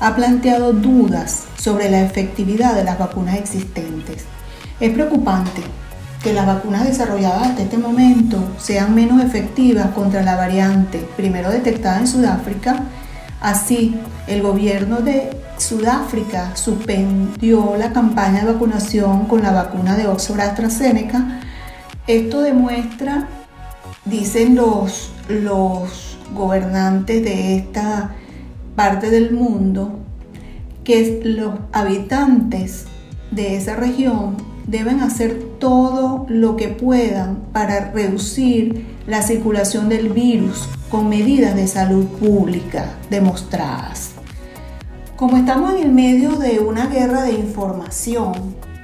ha 0.02 0.14
planteado 0.14 0.74
dudas 0.74 1.44
sobre 1.58 1.90
la 1.90 2.02
efectividad 2.02 2.76
de 2.76 2.84
las 2.84 3.00
vacunas 3.00 3.38
existentes. 3.38 4.26
Es 4.82 4.92
preocupante 4.92 5.62
que 6.22 6.34
las 6.34 6.46
vacunas 6.46 6.84
desarrolladas 6.84 7.48
hasta 7.48 7.64
este 7.64 7.78
momento 7.78 8.44
sean 8.58 8.94
menos 8.94 9.24
efectivas 9.24 9.92
contra 9.92 10.22
la 10.22 10.36
variante 10.36 10.98
primero 11.16 11.50
detectada 11.50 12.00
en 12.00 12.08
Sudáfrica. 12.08 12.84
Así, 13.40 13.96
el 14.28 14.42
gobierno 14.42 14.98
de 14.98 15.30
Sudáfrica 15.58 16.58
suspendió 16.58 17.78
la 17.78 17.94
campaña 17.94 18.42
de 18.42 18.52
vacunación 18.52 19.28
con 19.28 19.42
la 19.42 19.52
vacuna 19.52 19.96
de 19.96 20.08
Oxford 20.08 20.42
AstraZeneca. 20.42 21.40
Esto 22.08 22.42
demuestra, 22.42 23.30
dicen 24.04 24.56
los, 24.56 25.12
los 25.30 26.18
gobernantes 26.36 27.24
de 27.24 27.56
esta 27.56 28.14
parte 28.76 29.10
del 29.10 29.32
mundo, 29.32 30.00
que 30.84 31.22
los 31.24 31.54
habitantes 31.72 32.88
de 33.32 33.56
esa 33.56 33.78
región 33.78 34.36
deben 34.68 35.00
hacer 35.00 35.42
todo 35.60 36.26
lo 36.28 36.58
que 36.58 36.68
puedan 36.68 37.38
para 37.54 37.92
reducir 37.92 38.86
la 39.08 39.22
circulación 39.22 39.88
del 39.88 40.10
virus 40.10 40.68
con 40.90 41.08
medidas 41.08 41.56
de 41.56 41.68
salud 41.68 42.06
pública 42.06 42.86
demostradas. 43.10 44.12
Como 45.16 45.38
estamos 45.38 45.74
en 45.76 45.84
el 45.84 45.92
medio 45.94 46.36
de 46.36 46.60
una 46.60 46.88
guerra 46.88 47.24
de 47.24 47.32
información, 47.32 48.34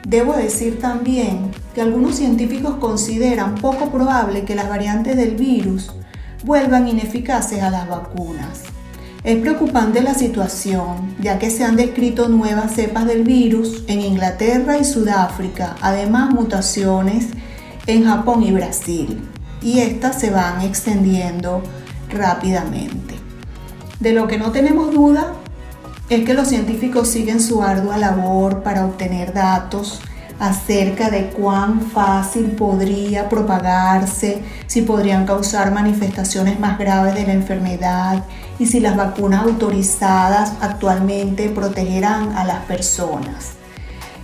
debo 0.07 0.33
decir 0.33 0.79
también 0.79 1.51
que 1.79 1.83
algunos 1.83 2.15
científicos 2.15 2.75
consideran 2.75 3.55
poco 3.55 3.89
probable 3.89 4.43
que 4.43 4.53
las 4.53 4.67
variantes 4.67 5.15
del 5.15 5.35
virus 5.35 5.89
vuelvan 6.43 6.89
ineficaces 6.89 7.63
a 7.63 7.69
las 7.69 7.87
vacunas. 7.87 8.63
Es 9.23 9.37
preocupante 9.37 10.01
la 10.01 10.13
situación, 10.13 11.15
ya 11.21 11.39
que 11.39 11.49
se 11.49 11.63
han 11.63 11.77
descrito 11.77 12.27
nuevas 12.27 12.73
cepas 12.73 13.05
del 13.05 13.23
virus 13.23 13.85
en 13.87 14.01
Inglaterra 14.01 14.77
y 14.77 14.83
Sudáfrica, 14.83 15.77
además 15.79 16.31
mutaciones 16.33 17.27
en 17.87 18.03
Japón 18.03 18.43
y 18.43 18.51
Brasil, 18.51 19.17
y 19.61 19.79
estas 19.79 20.19
se 20.19 20.31
van 20.31 20.59
extendiendo 20.59 21.63
rápidamente. 22.09 23.15
De 24.01 24.11
lo 24.11 24.27
que 24.27 24.37
no 24.37 24.51
tenemos 24.51 24.93
duda 24.93 25.31
es 26.09 26.25
que 26.25 26.33
los 26.33 26.49
científicos 26.49 27.07
siguen 27.07 27.39
su 27.39 27.63
ardua 27.63 27.97
labor 27.97 28.63
para 28.63 28.85
obtener 28.85 29.31
datos 29.31 30.01
acerca 30.39 31.09
de 31.09 31.27
cuán 31.27 31.81
fácil 31.81 32.51
podría 32.51 33.27
propagarse, 33.27 34.41
si 34.67 34.81
podrían 34.81 35.25
causar 35.25 35.71
manifestaciones 35.71 36.59
más 36.59 36.79
graves 36.79 37.13
de 37.15 37.27
la 37.27 37.33
enfermedad 37.33 38.23
y 38.57 38.65
si 38.65 38.79
las 38.79 38.95
vacunas 38.95 39.43
autorizadas 39.43 40.53
actualmente 40.61 41.49
protegerán 41.49 42.35
a 42.37 42.45
las 42.45 42.59
personas. 42.65 43.53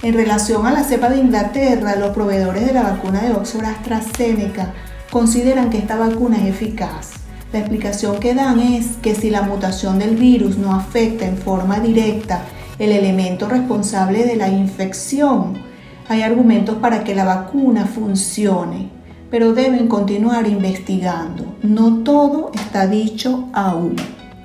En 0.01 0.13
relación 0.13 0.65
a 0.67 0.71
la 0.71 0.83
cepa 0.83 1.09
de 1.09 1.17
Inglaterra, 1.17 1.95
los 1.95 2.11
proveedores 2.11 2.65
de 2.65 2.73
la 2.73 2.83
vacuna 2.83 3.21
de 3.21 3.33
Oxford 3.33 3.65
AstraZeneca 3.65 4.73
consideran 5.09 5.69
que 5.69 5.79
esta 5.79 5.97
vacuna 5.97 6.37
es 6.37 6.49
eficaz. 6.49 7.11
La 7.51 7.59
explicación 7.59 8.19
que 8.19 8.35
dan 8.35 8.59
es 8.59 8.97
que 9.01 9.15
si 9.15 9.29
la 9.29 9.41
mutación 9.41 9.97
del 9.97 10.15
virus 10.15 10.57
no 10.57 10.73
afecta 10.75 11.25
en 11.25 11.37
forma 11.37 11.79
directa 11.79 12.41
el 12.79 12.91
elemento 12.91 13.47
responsable 13.47 14.25
de 14.25 14.35
la 14.35 14.49
infección, 14.49 15.64
hay 16.07 16.21
argumentos 16.21 16.77
para 16.77 17.03
que 17.03 17.15
la 17.15 17.25
vacuna 17.25 17.85
funcione, 17.85 18.89
pero 19.31 19.53
deben 19.53 19.87
continuar 19.87 20.47
investigando. 20.47 21.55
No 21.63 22.03
todo 22.03 22.51
está 22.53 22.87
dicho 22.87 23.49
aún. 23.53 23.95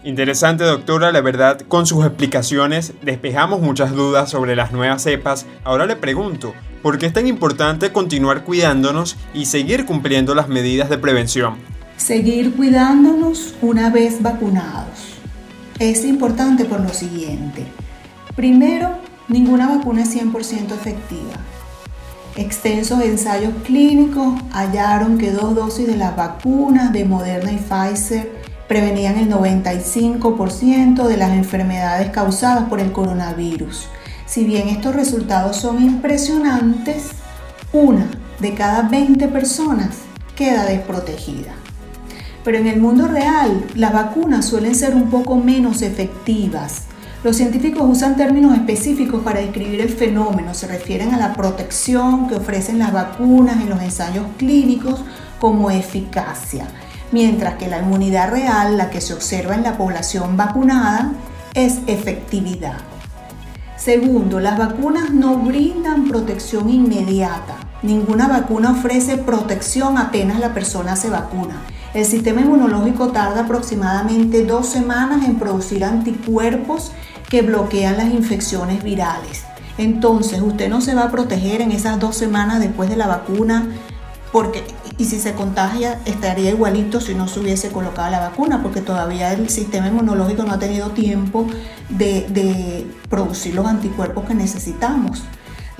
Interesante 0.03 0.65
doctora, 0.65 1.13
la 1.13 1.21
verdad 1.21 1.61
con 1.69 1.87
sus 1.87 2.07
explicaciones 2.07 2.95
despejamos 3.03 3.61
muchas 3.61 3.93
dudas 3.93 4.31
sobre 4.31 4.57
las 4.57 4.73
nuevas 4.73 5.03
cepas. 5.03 5.45
Ahora 5.63 5.85
le 5.85 5.97
pregunto, 5.97 6.55
¿por 6.83 6.97
qué 6.97 7.05
es 7.05 7.13
tan 7.13 7.27
importante 7.27 7.93
continuar 7.93 8.45
cuidándonos 8.45 9.17
y 9.35 9.45
seguir 9.45 9.85
cumpliendo 9.85 10.35
las 10.35 10.49
medidas 10.49 10.89
de 10.89 10.97
prevención? 10.97 11.57
Seguir 11.99 12.55
cuidándonos 12.55 13.55
una 13.61 13.91
vez 13.91 14.23
vacunados. 14.23 15.19
Es 15.79 16.07
importante 16.07 16.65
por 16.65 16.81
lo 16.81 16.89
siguiente. 16.89 17.67
Primero, 18.35 18.97
ninguna 19.29 19.69
vacuna 19.69 20.03
es 20.03 20.17
100% 20.17 20.73
efectiva. 20.73 21.35
Extensos 22.37 23.03
ensayos 23.03 23.53
clínicos 23.65 24.41
hallaron 24.53 25.19
que 25.19 25.33
dos 25.33 25.55
dosis 25.55 25.87
de 25.87 25.97
las 25.97 26.15
vacunas 26.15 26.93
de 26.93 27.05
Moderna 27.05 27.53
y 27.53 27.57
Pfizer 27.57 28.31
prevenían 28.69 29.19
el 29.19 29.29
95% 29.29 31.09
de 31.09 31.17
las 31.17 31.33
enfermedades 31.33 32.11
causadas 32.11 32.69
por 32.69 32.79
el 32.79 32.93
coronavirus. 32.93 33.89
Si 34.27 34.45
bien 34.45 34.69
estos 34.69 34.95
resultados 34.95 35.57
son 35.57 35.83
impresionantes, 35.83 37.11
una 37.73 38.09
de 38.39 38.55
cada 38.55 38.83
20 38.83 39.27
personas 39.27 39.99
queda 40.37 40.67
desprotegida. 40.67 41.53
Pero 42.45 42.59
en 42.59 42.69
el 42.69 42.81
mundo 42.81 43.09
real, 43.09 43.67
las 43.75 43.93
vacunas 43.93 44.47
suelen 44.47 44.77
ser 44.77 44.95
un 44.95 45.11
poco 45.11 45.37
menos 45.37 45.83
efectivas 45.83 46.85
los 47.23 47.37
científicos 47.37 47.83
usan 47.87 48.17
términos 48.17 48.55
específicos 48.55 49.23
para 49.23 49.41
describir 49.41 49.81
el 49.83 49.91
fenómeno. 49.91 50.55
Se 50.55 50.67
refieren 50.67 51.13
a 51.13 51.19
la 51.19 51.35
protección 51.35 52.29
que 52.29 52.37
ofrecen 52.37 52.79
las 52.79 52.93
vacunas 52.93 53.61
en 53.61 53.69
los 53.69 53.83
ensayos 53.83 54.25
clínicos 54.39 55.01
como 55.39 55.71
eficacia, 55.71 56.67
mientras 57.13 57.55
que 57.55 57.69
la 57.69 57.81
inmunidad 57.81 58.31
real, 58.31 58.79
la 58.79 58.89
que 58.89 59.03
se 59.03 59.13
observa 59.13 59.55
en 59.55 59.63
la 59.63 59.77
población 59.77 60.37
vacunada, 60.39 61.13
es 61.53 61.81
efectividad. 61.87 62.79
Segundo, 63.77 64.41
las 64.41 64.59
vacunas 64.59 65.11
no 65.11 65.37
brindan 65.37 66.09
protección 66.09 66.71
inmediata. 66.71 67.57
Ninguna 67.83 68.29
vacuna 68.29 68.73
ofrece 68.73 69.17
protección 69.17 69.99
apenas 69.99 70.39
la 70.39 70.53
persona 70.55 70.97
se 70.97 71.09
vacuna. 71.11 71.63
El 71.93 72.05
sistema 72.05 72.41
inmunológico 72.41 73.09
tarda 73.09 73.43
aproximadamente 73.43 74.45
dos 74.45 74.67
semanas 74.67 75.25
en 75.25 75.41
producir 75.41 75.83
anticuerpos 75.83 76.93
que 77.29 77.43
bloquean 77.43 77.97
las 77.97 78.13
infecciones 78.13 78.85
virales. 78.85 79.43
Entonces, 79.77 80.41
usted 80.41 80.69
no 80.69 80.81
se 80.81 80.95
va 80.95 81.05
a 81.05 81.11
proteger 81.11 81.61
en 81.63 81.73
esas 81.73 81.99
dos 81.99 82.17
semanas 82.17 82.61
después 82.61 82.89
de 82.89 82.97
la 82.97 83.09
vacuna, 83.09 83.67
porque, 84.31 84.63
y 84.99 85.07
si 85.07 85.19
se 85.19 85.33
contagia, 85.33 86.01
estaría 86.05 86.51
igualito 86.51 87.01
si 87.01 87.15
no 87.15 87.27
se 87.27 87.41
hubiese 87.41 87.71
colocado 87.71 88.09
la 88.09 88.21
vacuna, 88.21 88.63
porque 88.63 88.83
todavía 88.83 89.33
el 89.33 89.49
sistema 89.49 89.89
inmunológico 89.89 90.45
no 90.45 90.53
ha 90.53 90.59
tenido 90.61 90.91
tiempo 90.91 91.49
de, 91.89 92.29
de 92.29 92.87
producir 93.09 93.57
los 93.57 93.67
anticuerpos 93.67 94.27
que 94.27 94.35
necesitamos. 94.35 95.25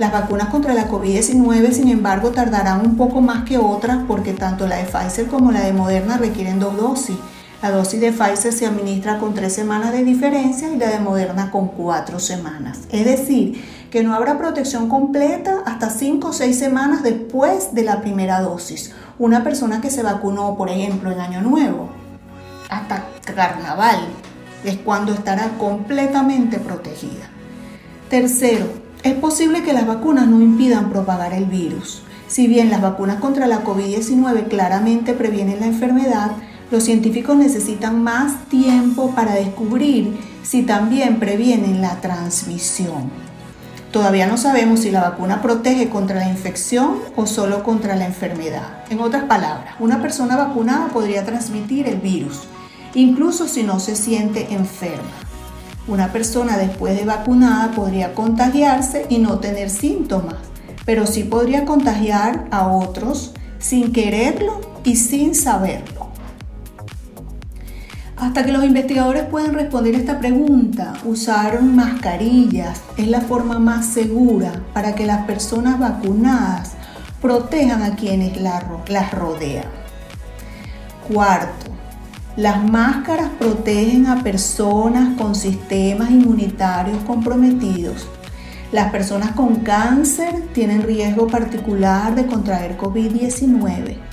Las 0.01 0.11
vacunas 0.11 0.47
contra 0.47 0.73
la 0.73 0.89
COVID-19, 0.89 1.73
sin 1.73 1.87
embargo, 1.87 2.31
tardarán 2.31 2.83
un 2.83 2.97
poco 2.97 3.21
más 3.21 3.43
que 3.43 3.59
otras 3.59 3.99
porque 4.07 4.33
tanto 4.33 4.65
la 4.67 4.77
de 4.77 4.85
Pfizer 4.85 5.27
como 5.27 5.51
la 5.51 5.61
de 5.61 5.73
Moderna 5.73 6.17
requieren 6.17 6.59
dos 6.59 6.75
dosis. 6.75 7.17
La 7.61 7.69
dosis 7.69 8.01
de 8.01 8.11
Pfizer 8.11 8.51
se 8.51 8.65
administra 8.65 9.19
con 9.19 9.35
tres 9.35 9.53
semanas 9.53 9.91
de 9.91 10.03
diferencia 10.03 10.73
y 10.73 10.77
la 10.79 10.89
de 10.89 10.99
Moderna 10.99 11.51
con 11.51 11.67
cuatro 11.67 12.17
semanas. 12.19 12.79
Es 12.89 13.05
decir, 13.05 13.63
que 13.91 14.01
no 14.01 14.15
habrá 14.15 14.39
protección 14.39 14.89
completa 14.89 15.57
hasta 15.67 15.91
cinco 15.91 16.29
o 16.29 16.33
seis 16.33 16.57
semanas 16.57 17.03
después 17.03 17.75
de 17.75 17.83
la 17.83 18.01
primera 18.01 18.41
dosis. 18.41 18.95
Una 19.19 19.43
persona 19.43 19.81
que 19.81 19.91
se 19.91 20.01
vacunó, 20.01 20.57
por 20.57 20.71
ejemplo, 20.71 21.11
en 21.11 21.19
Año 21.19 21.43
Nuevo, 21.43 21.91
hasta 22.71 23.05
Carnaval, 23.35 23.99
es 24.63 24.77
cuando 24.77 25.13
estará 25.13 25.49
completamente 25.59 26.57
protegida. 26.57 27.29
Tercero, 28.09 28.80
es 29.03 29.15
posible 29.15 29.63
que 29.63 29.73
las 29.73 29.87
vacunas 29.87 30.27
no 30.27 30.41
impidan 30.41 30.89
propagar 30.89 31.33
el 31.33 31.45
virus. 31.45 32.03
Si 32.27 32.47
bien 32.47 32.69
las 32.69 32.81
vacunas 32.81 33.17
contra 33.17 33.47
la 33.47 33.63
COVID-19 33.63 34.47
claramente 34.47 35.13
previenen 35.13 35.59
la 35.59 35.65
enfermedad, 35.65 36.31
los 36.69 36.83
científicos 36.83 37.35
necesitan 37.35 38.03
más 38.03 38.45
tiempo 38.45 39.11
para 39.15 39.33
descubrir 39.33 40.17
si 40.43 40.63
también 40.63 41.19
previenen 41.19 41.81
la 41.81 41.99
transmisión. 41.99 43.09
Todavía 43.91 44.27
no 44.27 44.37
sabemos 44.37 44.81
si 44.81 44.91
la 44.91 45.01
vacuna 45.01 45.41
protege 45.41 45.89
contra 45.89 46.19
la 46.19 46.29
infección 46.29 46.99
o 47.15 47.25
solo 47.25 47.63
contra 47.63 47.95
la 47.95 48.05
enfermedad. 48.05 48.85
En 48.89 49.01
otras 49.01 49.25
palabras, 49.25 49.75
una 49.79 50.01
persona 50.01 50.37
vacunada 50.37 50.87
podría 50.87 51.25
transmitir 51.25 51.87
el 51.87 51.97
virus, 51.97 52.43
incluso 52.93 53.47
si 53.47 53.63
no 53.63 53.81
se 53.81 53.97
siente 53.97 54.53
enferma. 54.53 55.30
Una 55.91 56.13
persona 56.13 56.57
después 56.57 56.97
de 56.97 57.03
vacunada 57.03 57.71
podría 57.71 58.15
contagiarse 58.15 59.07
y 59.09 59.17
no 59.17 59.39
tener 59.39 59.69
síntomas, 59.69 60.35
pero 60.85 61.05
sí 61.05 61.25
podría 61.25 61.65
contagiar 61.65 62.47
a 62.49 62.65
otros 62.67 63.33
sin 63.59 63.91
quererlo 63.91 64.61
y 64.85 64.95
sin 64.95 65.35
saberlo. 65.35 66.07
Hasta 68.15 68.45
que 68.45 68.53
los 68.53 68.63
investigadores 68.63 69.25
pueden 69.25 69.53
responder 69.53 69.95
esta 69.95 70.17
pregunta, 70.17 70.93
usar 71.03 71.61
mascarillas 71.61 72.79
es 72.95 73.09
la 73.09 73.19
forma 73.19 73.59
más 73.59 73.85
segura 73.85 74.63
para 74.73 74.95
que 74.95 75.05
las 75.05 75.25
personas 75.25 75.77
vacunadas 75.77 76.71
protejan 77.21 77.83
a 77.83 77.97
quienes 77.97 78.39
las 78.39 79.11
rodean. 79.11 79.65
Cuarto, 81.11 81.80
las 82.37 82.63
máscaras 82.63 83.29
protegen 83.37 84.07
a 84.07 84.23
personas 84.23 85.17
con 85.17 85.35
sistemas 85.35 86.11
inmunitarios 86.11 87.03
comprometidos. 87.03 88.07
Las 88.71 88.91
personas 88.91 89.31
con 89.31 89.57
cáncer 89.57 90.47
tienen 90.53 90.83
riesgo 90.83 91.27
particular 91.27 92.15
de 92.15 92.25
contraer 92.25 92.77
COVID-19 92.77 94.11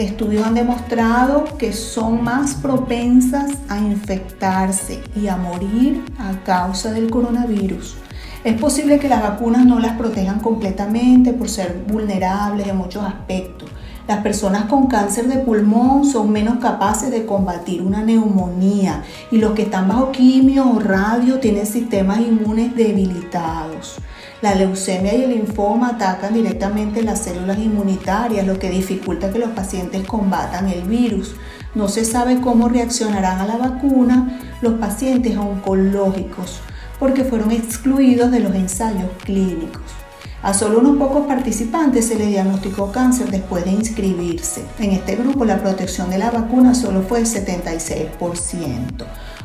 Estudios 0.00 0.46
han 0.46 0.54
demostrado 0.54 1.44
que 1.58 1.74
son 1.74 2.24
más 2.24 2.54
propensas 2.54 3.50
a 3.68 3.78
infectarse 3.78 5.02
y 5.14 5.28
a 5.28 5.36
morir 5.36 6.02
a 6.18 6.42
causa 6.42 6.90
del 6.92 7.10
coronavirus. 7.10 7.96
Es 8.42 8.58
posible 8.58 8.98
que 8.98 9.10
las 9.10 9.20
vacunas 9.20 9.66
no 9.66 9.78
las 9.78 9.98
protejan 9.98 10.40
completamente 10.40 11.34
por 11.34 11.50
ser 11.50 11.84
vulnerables 11.86 12.68
en 12.68 12.78
muchos 12.78 13.04
aspectos, 13.04 13.68
Las 14.10 14.24
personas 14.24 14.64
con 14.64 14.88
cáncer 14.88 15.28
de 15.28 15.38
pulmón 15.38 16.04
son 16.04 16.32
menos 16.32 16.58
capaces 16.58 17.12
de 17.12 17.24
combatir 17.24 17.80
una 17.80 18.02
neumonía 18.02 19.04
y 19.30 19.38
los 19.38 19.52
que 19.52 19.62
están 19.62 19.86
bajo 19.86 20.10
quimio 20.10 20.68
o 20.68 20.80
radio 20.80 21.38
tienen 21.38 21.64
sistemas 21.64 22.18
inmunes 22.18 22.74
debilitados. 22.74 23.98
La 24.42 24.56
leucemia 24.56 25.14
y 25.14 25.22
el 25.22 25.30
linfoma 25.30 25.90
atacan 25.90 26.34
directamente 26.34 27.04
las 27.04 27.20
células 27.20 27.58
inmunitarias, 27.58 28.44
lo 28.44 28.58
que 28.58 28.68
dificulta 28.68 29.30
que 29.30 29.38
los 29.38 29.50
pacientes 29.50 30.04
combatan 30.08 30.68
el 30.68 30.82
virus. 30.88 31.36
No 31.76 31.86
se 31.86 32.04
sabe 32.04 32.40
cómo 32.40 32.68
reaccionarán 32.68 33.38
a 33.38 33.46
la 33.46 33.58
vacuna 33.58 34.40
los 34.60 34.72
pacientes 34.80 35.36
oncológicos 35.36 36.58
porque 36.98 37.22
fueron 37.22 37.52
excluidos 37.52 38.32
de 38.32 38.40
los 38.40 38.56
ensayos 38.56 39.08
clínicos. 39.22 39.99
A 40.42 40.54
solo 40.54 40.78
unos 40.80 40.96
pocos 40.96 41.26
participantes 41.26 42.08
se 42.08 42.14
le 42.14 42.26
diagnosticó 42.26 42.90
cáncer 42.90 43.30
después 43.30 43.64
de 43.66 43.72
inscribirse. 43.72 44.62
En 44.78 44.92
este 44.92 45.16
grupo 45.16 45.44
la 45.44 45.58
protección 45.60 46.08
de 46.08 46.16
la 46.16 46.30
vacuna 46.30 46.74
solo 46.74 47.02
fue 47.02 47.18
el 47.18 47.26
76%. 47.26 49.04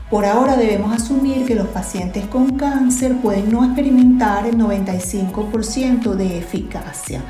Por 0.10 0.24
ahora 0.24 0.56
debemos 0.56 0.94
asumir 0.94 1.46
que 1.46 1.56
los 1.56 1.68
pacientes 1.68 2.26
con 2.28 2.58
cáncer 2.58 3.18
pueden 3.18 3.52
no 3.52 3.66
experimentar 3.66 4.48
el 4.48 4.58
95% 4.58 6.14
de 6.14 6.38
eficacia. 6.38 7.22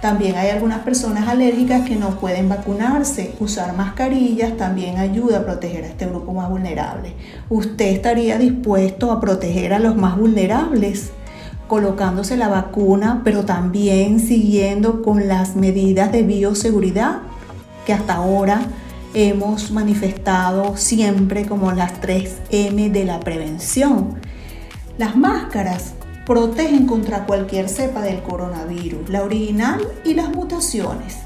También 0.00 0.36
hay 0.36 0.48
algunas 0.48 0.78
personas 0.78 1.28
alérgicas 1.28 1.86
que 1.86 1.96
no 1.96 2.18
pueden 2.18 2.48
vacunarse. 2.48 3.34
Usar 3.38 3.76
mascarillas 3.76 4.56
también 4.56 4.96
ayuda 4.96 5.40
a 5.40 5.44
proteger 5.44 5.84
a 5.84 5.88
este 5.88 6.06
grupo 6.06 6.32
más 6.32 6.48
vulnerable. 6.48 7.12
¿Usted 7.50 7.88
estaría 7.88 8.38
dispuesto 8.38 9.12
a 9.12 9.20
proteger 9.20 9.74
a 9.74 9.78
los 9.78 9.96
más 9.96 10.16
vulnerables? 10.16 11.12
Colocándose 11.70 12.36
la 12.36 12.48
vacuna, 12.48 13.20
pero 13.22 13.44
también 13.44 14.18
siguiendo 14.18 15.02
con 15.02 15.28
las 15.28 15.54
medidas 15.54 16.10
de 16.10 16.24
bioseguridad 16.24 17.18
que 17.86 17.92
hasta 17.92 18.14
ahora 18.14 18.62
hemos 19.14 19.70
manifestado 19.70 20.76
siempre 20.76 21.46
como 21.46 21.70
las 21.70 22.00
3M 22.00 22.90
de 22.90 23.04
la 23.04 23.20
prevención. 23.20 24.18
Las 24.98 25.14
máscaras 25.14 25.94
protegen 26.26 26.86
contra 26.86 27.24
cualquier 27.24 27.68
cepa 27.68 28.02
del 28.02 28.20
coronavirus, 28.20 29.08
la 29.08 29.22
original 29.22 29.80
y 30.04 30.14
las 30.14 30.28
mutaciones. 30.30 31.18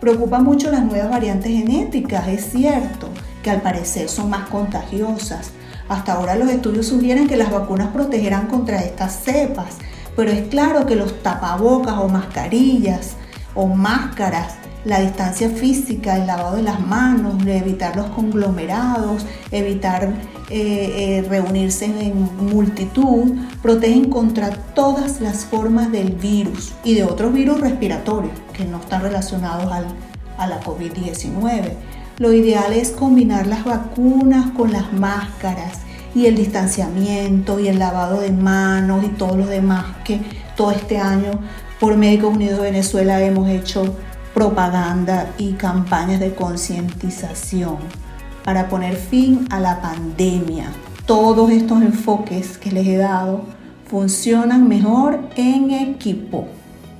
Preocupa 0.00 0.38
mucho 0.38 0.70
las 0.70 0.84
nuevas 0.84 1.10
variantes 1.10 1.50
genéticas, 1.50 2.28
es 2.28 2.52
cierto, 2.52 3.08
que 3.42 3.50
al 3.50 3.62
parecer 3.62 4.08
son 4.08 4.30
más 4.30 4.48
contagiosas. 4.48 5.50
Hasta 5.88 6.12
ahora 6.12 6.36
los 6.36 6.50
estudios 6.50 6.86
sugieren 6.86 7.26
que 7.26 7.36
las 7.36 7.50
vacunas 7.50 7.88
protegerán 7.88 8.46
contra 8.46 8.78
estas 8.78 9.24
cepas, 9.24 9.78
pero 10.18 10.32
es 10.32 10.48
claro 10.48 10.84
que 10.84 10.96
los 10.96 11.22
tapabocas 11.22 11.94
o 11.98 12.08
mascarillas 12.08 13.12
o 13.54 13.68
máscaras, 13.68 14.54
la 14.84 14.98
distancia 14.98 15.48
física, 15.48 16.16
el 16.16 16.26
lavado 16.26 16.56
de 16.56 16.64
las 16.64 16.80
manos, 16.80 17.36
evitar 17.46 17.94
los 17.94 18.06
conglomerados, 18.06 19.24
evitar 19.52 20.12
eh, 20.50 21.20
eh, 21.20 21.26
reunirse 21.28 21.84
en 21.84 22.28
multitud, 22.36 23.36
protegen 23.62 24.10
contra 24.10 24.50
todas 24.50 25.20
las 25.20 25.44
formas 25.44 25.92
del 25.92 26.10
virus 26.10 26.72
y 26.82 26.94
de 26.94 27.04
otros 27.04 27.32
virus 27.32 27.60
respiratorios 27.60 28.34
que 28.52 28.64
no 28.64 28.78
están 28.80 29.02
relacionados 29.02 29.72
a 30.36 30.46
la 30.48 30.60
COVID-19. 30.62 31.74
Lo 32.18 32.32
ideal 32.32 32.72
es 32.72 32.90
combinar 32.90 33.46
las 33.46 33.64
vacunas 33.64 34.50
con 34.50 34.72
las 34.72 34.92
máscaras 34.92 35.82
y 36.18 36.26
el 36.26 36.34
distanciamiento 36.34 37.60
y 37.60 37.68
el 37.68 37.78
lavado 37.78 38.20
de 38.20 38.32
manos 38.32 39.04
y 39.04 39.08
todo 39.08 39.36
lo 39.36 39.46
demás 39.46 39.84
que 40.04 40.20
todo 40.56 40.72
este 40.72 40.98
año 40.98 41.30
por 41.78 41.96
Médicos 41.96 42.34
Unidos 42.34 42.58
de 42.58 42.64
Venezuela 42.64 43.22
hemos 43.22 43.48
hecho 43.48 43.94
propaganda 44.34 45.30
y 45.38 45.52
campañas 45.52 46.18
de 46.18 46.34
concientización 46.34 47.76
para 48.44 48.68
poner 48.68 48.96
fin 48.96 49.46
a 49.50 49.60
la 49.60 49.80
pandemia. 49.80 50.72
Todos 51.06 51.50
estos 51.52 51.82
enfoques 51.82 52.58
que 52.58 52.72
les 52.72 52.86
he 52.88 52.96
dado 52.96 53.42
funcionan 53.88 54.68
mejor 54.68 55.20
en 55.36 55.70
equipo. 55.70 56.48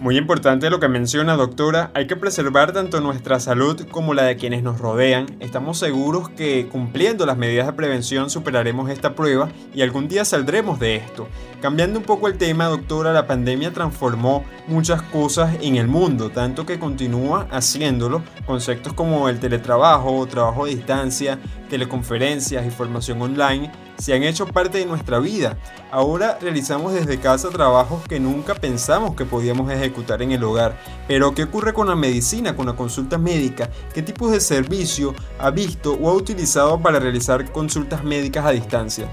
Muy 0.00 0.16
importante 0.16 0.70
lo 0.70 0.78
que 0.78 0.87
menciona 0.87 1.34
doctora, 1.34 1.90
hay 1.92 2.06
que 2.06 2.14
preservar 2.14 2.70
tanto 2.70 3.00
nuestra 3.00 3.40
salud 3.40 3.84
como 3.90 4.14
la 4.14 4.22
de 4.22 4.37
quienes 4.37 4.62
nos 4.62 4.78
rodean. 4.78 5.26
Estamos 5.40 5.76
seguros 5.78 6.28
que 6.28 6.68
cumpliendo 6.70 7.26
las 7.26 7.37
medidas 7.37 7.66
de 7.66 7.72
prevención 7.72 8.30
superaremos 8.30 8.90
esta 8.90 9.16
prueba 9.16 9.48
y 9.74 9.82
algún 9.82 10.06
día 10.06 10.24
saldremos 10.24 10.78
de 10.78 10.94
esto. 10.94 11.26
Cambiando 11.61 11.98
un 11.98 12.04
poco 12.04 12.28
el 12.28 12.38
tema, 12.38 12.66
doctora, 12.66 13.12
la 13.12 13.26
pandemia 13.26 13.72
transformó 13.72 14.44
muchas 14.68 15.02
cosas 15.02 15.56
en 15.61 15.74
el 15.74 15.88
mundo, 15.88 16.30
tanto 16.30 16.64
que 16.64 16.78
continúa 16.78 17.48
haciéndolo. 17.50 18.22
Conceptos 18.46 18.92
como 18.92 19.28
el 19.28 19.40
teletrabajo, 19.40 20.24
trabajo 20.28 20.66
a 20.66 20.68
distancia, 20.68 21.40
teleconferencias 21.68 22.64
y 22.64 22.70
formación 22.70 23.20
online 23.20 23.72
se 23.98 24.14
han 24.14 24.22
hecho 24.22 24.46
parte 24.46 24.78
de 24.78 24.87
nuestra 24.87 25.18
vida. 25.18 25.58
Ahora 25.90 26.38
realizamos 26.40 26.94
desde 26.94 27.18
casa 27.18 27.50
trabajos 27.50 28.02
que 28.08 28.20
nunca 28.20 28.54
pensamos 28.54 29.16
que 29.16 29.24
podíamos 29.24 29.70
ejecutar 29.70 30.22
en 30.22 30.32
el 30.32 30.44
hogar. 30.44 30.78
Pero 31.08 31.34
¿qué 31.34 31.44
ocurre 31.44 31.72
con 31.72 31.88
la 31.88 31.96
medicina, 31.96 32.54
con 32.54 32.66
la 32.66 32.76
consulta 32.76 33.18
médica? 33.18 33.68
¿Qué 33.92 34.02
tipos 34.02 34.30
de 34.30 34.40
servicio 34.40 35.14
ha 35.38 35.50
visto 35.50 35.94
o 35.94 36.08
ha 36.08 36.14
utilizado 36.14 36.80
para 36.80 37.00
realizar 37.00 37.50
consultas 37.50 38.04
médicas 38.04 38.46
a 38.46 38.50
distancia? 38.50 39.08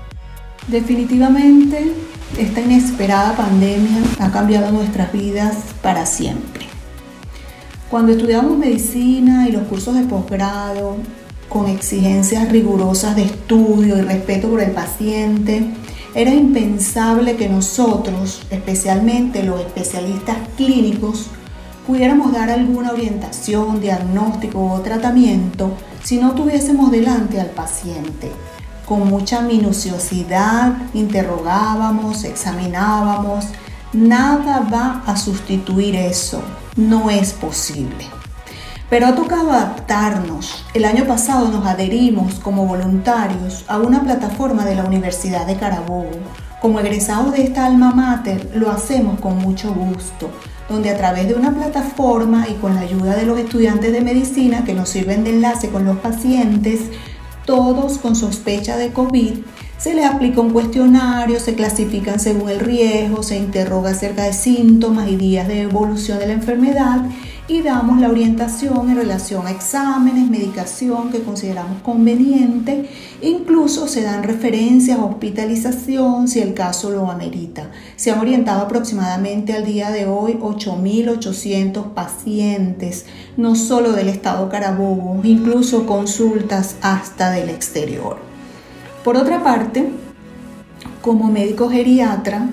Definitivamente, 0.68 1.92
esta 2.38 2.62
inesperada 2.62 3.36
pandemia 3.36 4.02
ha 4.20 4.32
cambiado 4.32 4.72
nuestras 4.72 5.12
vidas 5.12 5.58
para 5.82 6.06
siempre. 6.06 6.66
Cuando 7.90 8.12
estudiamos 8.12 8.58
medicina 8.58 9.48
y 9.48 9.52
los 9.52 9.64
cursos 9.64 9.96
de 9.96 10.04
posgrado, 10.04 10.98
con 11.50 11.68
exigencias 11.68 12.52
rigurosas 12.52 13.16
de 13.16 13.24
estudio 13.24 13.98
y 13.98 14.02
respeto 14.02 14.50
por 14.50 14.62
el 14.62 14.72
paciente, 14.72 15.74
era 16.14 16.34
impensable 16.34 17.36
que 17.36 17.50
nosotros, 17.50 18.42
especialmente 18.50 19.44
los 19.44 19.60
especialistas 19.60 20.38
clínicos, 20.56 21.28
pudiéramos 21.86 22.32
dar 22.34 22.50
alguna 22.50 22.92
orientación, 22.92 23.82
diagnóstico 23.82 24.64
o 24.64 24.80
tratamiento 24.82 25.72
si 26.04 26.18
no 26.18 26.34
tuviésemos 26.34 26.92
delante 26.92 27.40
al 27.42 27.50
paciente. 27.50 28.32
Con 28.86 29.08
mucha 29.08 29.42
minuciosidad 29.42 30.74
interrogábamos, 30.94 32.24
examinábamos. 32.24 33.46
Nada 33.94 34.68
va 34.72 35.04
a 35.08 35.18
sustituir 35.18 35.96
eso. 35.96 36.42
No 36.76 37.10
es 37.10 37.34
posible. 37.34 38.06
Pero 38.90 39.08
ha 39.08 39.16
tocado 39.16 39.52
adaptarnos. 39.52 40.64
El 40.74 40.86
año 40.86 41.06
pasado 41.06 41.48
nos 41.50 41.66
adherimos 41.66 42.36
como 42.36 42.68
voluntarios 42.68 43.66
a 43.68 43.80
una 43.80 44.04
plataforma 44.04 44.64
de 44.64 44.76
la 44.76 44.84
Universidad 44.84 45.48
de 45.48 45.56
Carabobo. 45.56 46.12
Como 46.62 46.80
egresados 46.80 47.34
de 47.34 47.44
esta 47.44 47.66
alma 47.66 47.92
mater 47.92 48.52
lo 48.54 48.72
hacemos 48.72 49.20
con 49.20 49.40
mucho 49.40 49.74
gusto, 49.74 50.30
donde 50.70 50.92
a 50.92 50.98
través 50.98 51.28
de 51.28 51.34
una 51.34 51.54
plataforma 51.54 52.48
y 52.48 52.54
con 52.56 52.76
la 52.76 52.82
ayuda 52.82 53.16
de 53.16 53.26
los 53.26 53.40
estudiantes 53.40 53.92
de 53.92 54.02
medicina 54.02 54.64
que 54.64 54.74
nos 54.74 54.90
sirven 54.90 55.24
de 55.24 55.32
enlace 55.32 55.70
con 55.70 55.86
los 55.86 55.98
pacientes, 55.98 56.82
todos 57.46 57.98
con 57.98 58.16
sospecha 58.16 58.78
de 58.78 58.94
COVID, 58.94 59.34
se 59.78 59.94
les 59.94 60.06
aplica 60.06 60.42
un 60.42 60.52
cuestionario, 60.52 61.40
se 61.40 61.54
clasifican 61.54 62.20
según 62.20 62.50
el 62.50 62.60
riesgo, 62.60 63.24
se 63.24 63.38
interroga 63.38 63.92
acerca 63.92 64.24
de 64.24 64.34
síntomas 64.34 65.10
y 65.10 65.18
días 65.18 65.48
de 65.48 65.62
evolución 65.64 66.18
de 66.18 66.28
la 66.28 66.34
enfermedad 66.34 67.02
y 67.48 67.62
damos 67.62 68.00
la 68.00 68.10
orientación 68.10 68.90
en 68.90 68.96
relación 68.96 69.46
a 69.46 69.52
exámenes, 69.52 70.30
medicación 70.30 71.12
que 71.12 71.22
consideramos 71.22 71.82
conveniente, 71.84 72.90
incluso 73.22 73.88
se 73.88 74.02
dan 74.02 74.24
referencias 74.24 74.98
a 74.98 75.06
hospitalización 75.06 76.28
si 76.28 76.40
el 76.40 76.56
caso 76.56 76.90
lo 76.90 77.10
amerita. 77.12 77.70
Se 77.98 78.10
han 78.10 78.20
orientado 78.20 78.62
aproximadamente 78.64 79.54
al 79.54 79.66
día 79.66 79.92
de 79.92 80.08
hoy 80.08 80.40
8.800 80.42 81.94
pacientes, 81.94 83.06
no 83.38 83.56
solo 83.56 83.92
del 83.92 84.10
estado 84.10 84.50
Carabobo, 84.50 85.22
incluso 85.24 85.86
consultas 85.86 86.78
hasta 86.82 87.30
del 87.30 87.50
exterior. 87.50 88.18
Por 89.04 89.18
otra 89.18 89.44
parte, 89.44 89.92
como 91.04 91.30
médico 91.30 91.70
geriatra, 91.70 92.50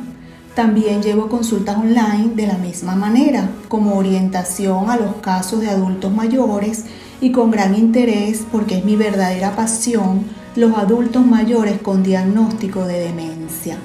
también 0.55 1.03
llevo 1.03 1.29
consultas 1.29 1.77
online 1.77 2.33
de 2.35 2.47
la 2.47 2.59
misma 2.59 2.95
manera, 2.95 3.49
como 3.69 3.97
orientación 3.97 4.91
a 4.91 4.97
los 4.97 5.17
casos 5.17 5.61
de 5.61 5.71
adultos 5.71 6.13
mayores 6.13 6.85
y 7.21 7.33
con 7.33 7.51
gran 7.51 7.75
interés, 7.75 8.45
porque 8.53 8.79
es 8.79 8.85
mi 8.85 8.97
verdadera 8.97 9.57
pasión, 9.57 10.25
los 10.55 10.77
adultos 10.77 11.25
mayores 11.25 11.81
con 11.81 12.03
diagnóstico 12.03 12.85
de 12.85 13.01
demencia. 13.01 13.79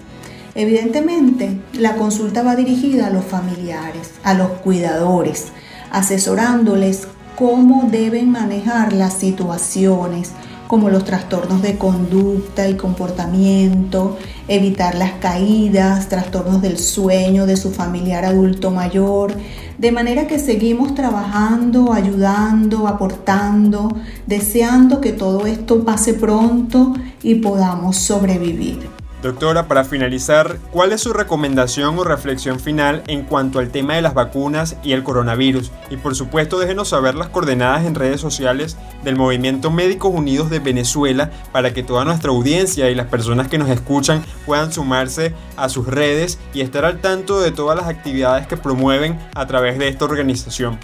Evidentemente, 0.55 1.61
la 1.74 1.95
consulta 1.95 2.43
va 2.43 2.55
dirigida 2.55 3.07
a 3.07 3.11
los 3.11 3.24
familiares, 3.24 4.11
a 4.24 4.34
los 4.34 4.49
cuidadores, 4.49 5.47
asesorándoles 5.91 7.07
cómo 7.38 7.88
deben 7.91 8.32
manejar 8.32 8.91
las 8.91 9.13
situaciones, 9.13 10.32
como 10.68 10.89
los 10.89 11.05
trastornos 11.05 11.61
de 11.61 11.78
conducta 11.78 12.68
y 12.68 12.76
comportamiento, 12.76 14.18
evitar 14.47 14.95
las 14.95 15.13
caídas, 15.13 16.09
trastornos 16.09 16.61
del 16.61 16.78
sueño 16.78 17.45
de 17.45 17.57
su 17.57 17.72
familiar 17.72 18.26
adulto 18.26 18.72
mayor, 18.72 19.34
de 19.78 19.91
manera 19.91 20.28
que 20.28 20.39
seguimos 20.39 20.93
trabajando, 20.95 21.93
ayudando, 21.93 22.88
aportando, 22.88 23.95
deseando 24.26 25.01
que 25.01 25.13
todo 25.13 25.45
esto 25.45 25.86
pase 25.86 26.13
pronto 26.13 26.93
y 27.24 27.36
podamos 27.36 27.97
sobrevivir. 27.97 28.97
Doctora, 29.22 29.68
para 29.68 29.84
finalizar, 29.84 30.59
¿cuál 30.72 30.91
es 30.91 31.01
su 31.01 31.11
recomendación 31.11 31.97
o 31.97 32.03
reflexión 32.03 32.59
final 32.59 33.01
en 33.07 33.24
cuanto 33.24 33.57
al 33.57 33.72
tema 33.72 33.95
de 33.95 34.03
las 34.03 34.13
vacunas 34.13 34.76
y 34.84 34.91
el 34.91 35.03
coronavirus? 35.03 35.72
Y 35.89 35.97
por 35.97 36.15
supuesto, 36.15 36.59
déjenos 36.59 36.89
saber 36.89 37.15
las 37.15 37.30
coordenadas 37.30 37.88
en 37.88 37.95
redes 37.95 38.22
sociales 38.22 38.78
del 39.03 39.15
Movimiento 39.15 39.72
Médicos 39.72 40.13
Unidos 40.13 40.51
de 40.51 40.59
Venezuela 40.59 41.32
para 41.51 41.74
que 41.74 41.82
toda 41.82 42.05
nuestra 42.05 42.30
audiencia 42.30 42.91
y 42.91 42.95
las 42.95 43.07
personas 43.07 43.47
que 43.47 43.57
nos 43.57 43.70
escuchan 43.70 44.24
puedan 44.45 44.72
sumarse 44.72 45.34
a 45.55 45.68
sus 45.68 45.88
redes 45.88 46.38
y 46.53 46.61
estar 46.61 46.86
al 46.86 47.01
tanto 47.01 47.39
de 47.39 47.51
todas 47.51 47.76
las 47.76 47.88
actividades 47.88 48.45
que 48.45 48.55
promueven 48.55 49.18
a 49.34 49.47
través 49.47 49.80
de 49.80 49.88
esta 49.88 50.05
organización. 50.05 50.78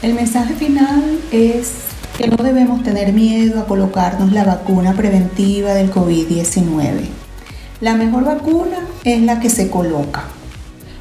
El 0.00 0.14
mensaje 0.14 0.54
final 0.54 1.18
es 1.32 1.80
que 2.16 2.28
no 2.28 2.42
debemos 2.42 2.82
tener 2.82 3.12
miedo 3.12 3.60
a 3.60 3.66
colocarnos 3.66 4.32
la 4.32 4.44
vacuna 4.44 4.94
preventiva 4.94 5.74
del 5.74 5.92
COVID-19 5.92 7.27
la 7.80 7.94
mejor 7.94 8.24
vacuna 8.24 8.78
es 9.04 9.22
la 9.22 9.38
que 9.38 9.50
se 9.50 9.70
coloca. 9.70 10.24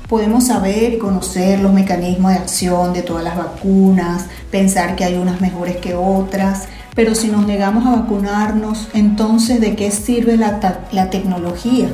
Podemos 0.07 0.47
saber 0.47 0.93
y 0.93 0.97
conocer 0.99 1.59
los 1.59 1.73
mecanismos 1.73 2.31
de 2.31 2.37
acción 2.37 2.93
de 2.93 3.01
todas 3.01 3.23
las 3.23 3.35
vacunas, 3.35 4.25
pensar 4.51 4.95
que 4.95 5.03
hay 5.03 5.15
unas 5.15 5.41
mejores 5.41 5.77
que 5.77 5.95
otras, 5.95 6.67
pero 6.95 7.15
si 7.15 7.27
nos 7.27 7.45
negamos 7.45 7.85
a 7.85 8.01
vacunarnos, 8.01 8.89
entonces 8.93 9.59
¿de 9.59 9.75
qué 9.75 9.91
sirve 9.91 10.37
la, 10.37 11.09
tecnología? 11.09 11.89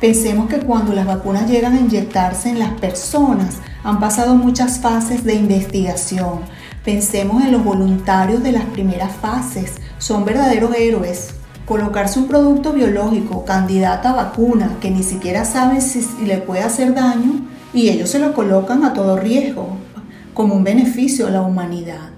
Pensemos 0.00 0.48
que 0.48 0.58
cuando 0.58 0.92
las 0.92 1.06
vacunas 1.06 1.48
llegan 1.48 1.74
a 1.74 1.80
inyectarse 1.80 2.50
en 2.50 2.58
las 2.58 2.72
personas, 2.74 3.56
han 3.82 3.98
pasado 3.98 4.34
muchas 4.34 4.78
fases 4.78 5.24
de 5.24 5.34
investigación. 5.34 6.40
Pensemos 6.84 7.42
en 7.42 7.52
los 7.52 7.64
voluntarios 7.64 8.42
de 8.42 8.52
las 8.52 8.64
primeras 8.66 9.12
fases, 9.16 9.72
son 9.98 10.24
verdaderos 10.24 10.74
héroes, 10.76 11.30
colocarse 11.66 12.20
un 12.20 12.28
producto 12.28 12.72
biológico 12.72 13.44
candidato 13.44 14.08
a 14.08 14.12
vacuna 14.12 14.76
que 14.80 14.90
ni 14.92 15.02
siquiera 15.02 15.44
saben 15.44 15.82
si 15.82 16.24
le 16.24 16.38
puede 16.38 16.62
hacer 16.62 16.94
daño 16.94 17.40
y 17.74 17.88
ellos 17.88 18.08
se 18.08 18.20
lo 18.20 18.34
colocan 18.34 18.84
a 18.84 18.94
todo 18.94 19.18
riesgo 19.18 19.76
como 20.32 20.54
un 20.54 20.62
beneficio 20.62 21.26
a 21.26 21.30
la 21.30 21.42
humanidad. 21.42 22.10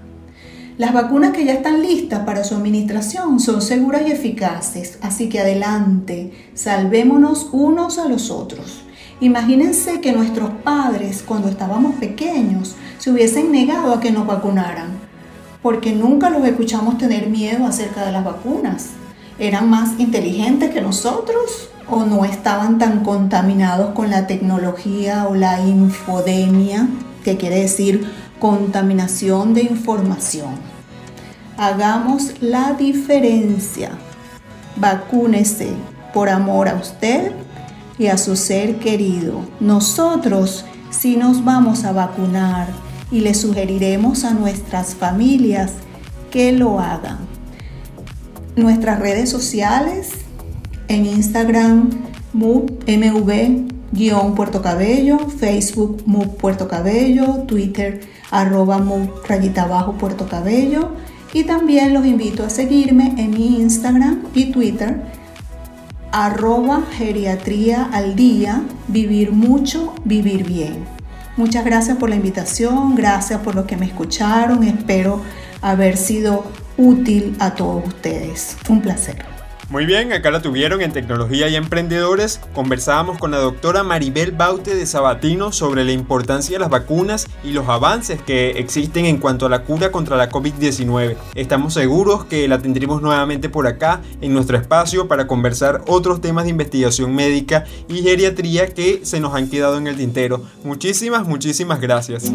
Las 0.77 0.93
vacunas 0.93 1.31
que 1.31 1.43
ya 1.43 1.53
están 1.53 1.81
listas 1.81 2.19
para 2.25 2.43
su 2.43 2.55
administración 2.55 3.39
son 3.39 3.61
seguras 3.61 4.03
y 4.07 4.11
eficaces, 4.11 4.99
así 5.01 5.27
que 5.27 5.39
adelante, 5.39 6.31
salvémonos 6.53 7.49
unos 7.51 7.97
a 7.97 8.07
los 8.07 8.29
otros. 8.29 8.83
Imagínense 9.19 9.99
que 9.99 10.13
nuestros 10.13 10.51
padres, 10.63 11.23
cuando 11.25 11.49
estábamos 11.49 11.95
pequeños, 11.95 12.75
se 12.99 13.11
hubiesen 13.11 13.51
negado 13.51 13.93
a 13.93 13.99
que 13.99 14.11
nos 14.11 14.25
vacunaran, 14.25 14.91
porque 15.61 15.91
nunca 15.91 16.29
los 16.29 16.45
escuchamos 16.45 16.97
tener 16.97 17.27
miedo 17.27 17.65
acerca 17.65 18.05
de 18.05 18.13
las 18.13 18.23
vacunas 18.23 18.91
eran 19.39 19.69
más 19.69 19.99
inteligentes 19.99 20.71
que 20.71 20.81
nosotros 20.81 21.69
o 21.89 22.03
no 22.03 22.25
estaban 22.25 22.77
tan 22.77 23.03
contaminados 23.03 23.93
con 23.93 24.09
la 24.09 24.27
tecnología 24.27 25.27
o 25.27 25.33
la 25.33 25.61
infodemia, 25.61 26.87
que 27.23 27.37
quiere 27.37 27.61
decir 27.61 28.11
contaminación 28.37 29.53
de 29.53 29.63
información. 29.63 30.51
Hagamos 31.57 32.33
la 32.41 32.73
diferencia. 32.73 33.91
Vacúnese 34.75 35.69
por 36.13 36.29
amor 36.29 36.69
a 36.69 36.75
usted 36.75 37.31
y 37.97 38.07
a 38.07 38.17
su 38.17 38.35
ser 38.35 38.79
querido. 38.79 39.41
Nosotros 39.59 40.65
sí 40.89 41.17
nos 41.17 41.43
vamos 41.43 41.83
a 41.85 41.91
vacunar 41.91 42.67
y 43.11 43.21
le 43.21 43.33
sugeriremos 43.33 44.23
a 44.23 44.33
nuestras 44.33 44.95
familias 44.95 45.71
que 46.29 46.51
lo 46.51 46.79
hagan 46.79 47.38
nuestras 48.55 48.99
redes 48.99 49.29
sociales, 49.29 50.09
en 50.87 51.05
Instagram 51.05 51.89
MV-Puerto 52.33 54.61
Cabello, 54.61 55.19
Facebook 55.29 56.03
MUV 56.05 56.37
Puerto 56.37 56.67
Cabello, 56.67 57.43
Twitter 57.47 58.01
arroba 58.31 58.83
rayita 59.27 59.63
abajo 59.63 59.93
Puerto 59.93 60.27
Cabello 60.27 60.91
y 61.33 61.43
también 61.43 61.93
los 61.93 62.05
invito 62.05 62.45
a 62.45 62.49
seguirme 62.49 63.15
en 63.17 63.31
mi 63.31 63.61
Instagram 63.61 64.23
y 64.33 64.51
Twitter 64.51 65.01
arroba 66.11 66.83
geriatría 66.97 67.87
al 67.91 68.15
día, 68.15 68.63
vivir 68.87 69.31
mucho, 69.31 69.93
vivir 70.05 70.43
bien. 70.43 70.85
Muchas 71.37 71.63
gracias 71.63 71.97
por 71.97 72.09
la 72.09 72.15
invitación, 72.15 72.95
gracias 72.95 73.39
por 73.41 73.55
lo 73.55 73.65
que 73.65 73.77
me 73.77 73.85
escucharon, 73.85 74.63
espero 74.63 75.21
haber 75.61 75.97
sido 75.97 76.43
útil 76.79 77.35
a 77.39 77.53
todos 77.53 77.85
ustedes. 77.85 78.57
Un 78.69 78.81
placer. 78.81 79.17
Muy 79.69 79.85
bien, 79.85 80.11
acá 80.13 80.31
la 80.31 80.41
tuvieron 80.41 80.81
en 80.81 80.91
Tecnología 80.91 81.47
y 81.47 81.55
Emprendedores. 81.55 82.41
Conversábamos 82.55 83.19
con 83.19 83.29
la 83.29 83.37
doctora 83.37 83.83
Maribel 83.83 84.31
Baute 84.31 84.73
de 84.73 84.87
Sabatino 84.87 85.51
sobre 85.51 85.83
la 85.83 85.91
importancia 85.91 86.55
de 86.55 86.59
las 86.59 86.71
vacunas 86.71 87.27
y 87.43 87.51
los 87.51 87.69
avances 87.69 88.19
que 88.19 88.51
existen 88.51 89.05
en 89.05 89.17
cuanto 89.17 89.45
a 89.45 89.49
la 89.49 89.61
cura 89.61 89.91
contra 89.91 90.17
la 90.17 90.31
COVID-19. 90.31 91.17
Estamos 91.35 91.75
seguros 91.75 92.25
que 92.25 92.47
la 92.47 92.57
tendremos 92.57 93.03
nuevamente 93.03 93.47
por 93.47 93.67
acá 93.67 94.01
en 94.21 94.33
nuestro 94.33 94.57
espacio 94.57 95.07
para 95.07 95.27
conversar 95.27 95.83
otros 95.85 96.19
temas 96.19 96.45
de 96.45 96.49
investigación 96.49 97.13
médica 97.13 97.65
y 97.87 98.01
geriatría 98.01 98.73
que 98.73 99.01
se 99.03 99.19
nos 99.19 99.35
han 99.35 99.51
quedado 99.51 99.77
en 99.77 99.85
el 99.85 99.97
tintero. 99.97 100.41
Muchísimas, 100.63 101.27
muchísimas 101.27 101.79
gracias. 101.79 102.31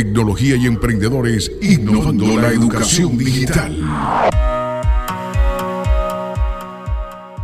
Tecnología 0.00 0.56
y 0.56 0.64
emprendedores 0.64 1.52
innovando 1.60 2.40
la 2.40 2.48
educación 2.48 3.18
digital. 3.18 3.76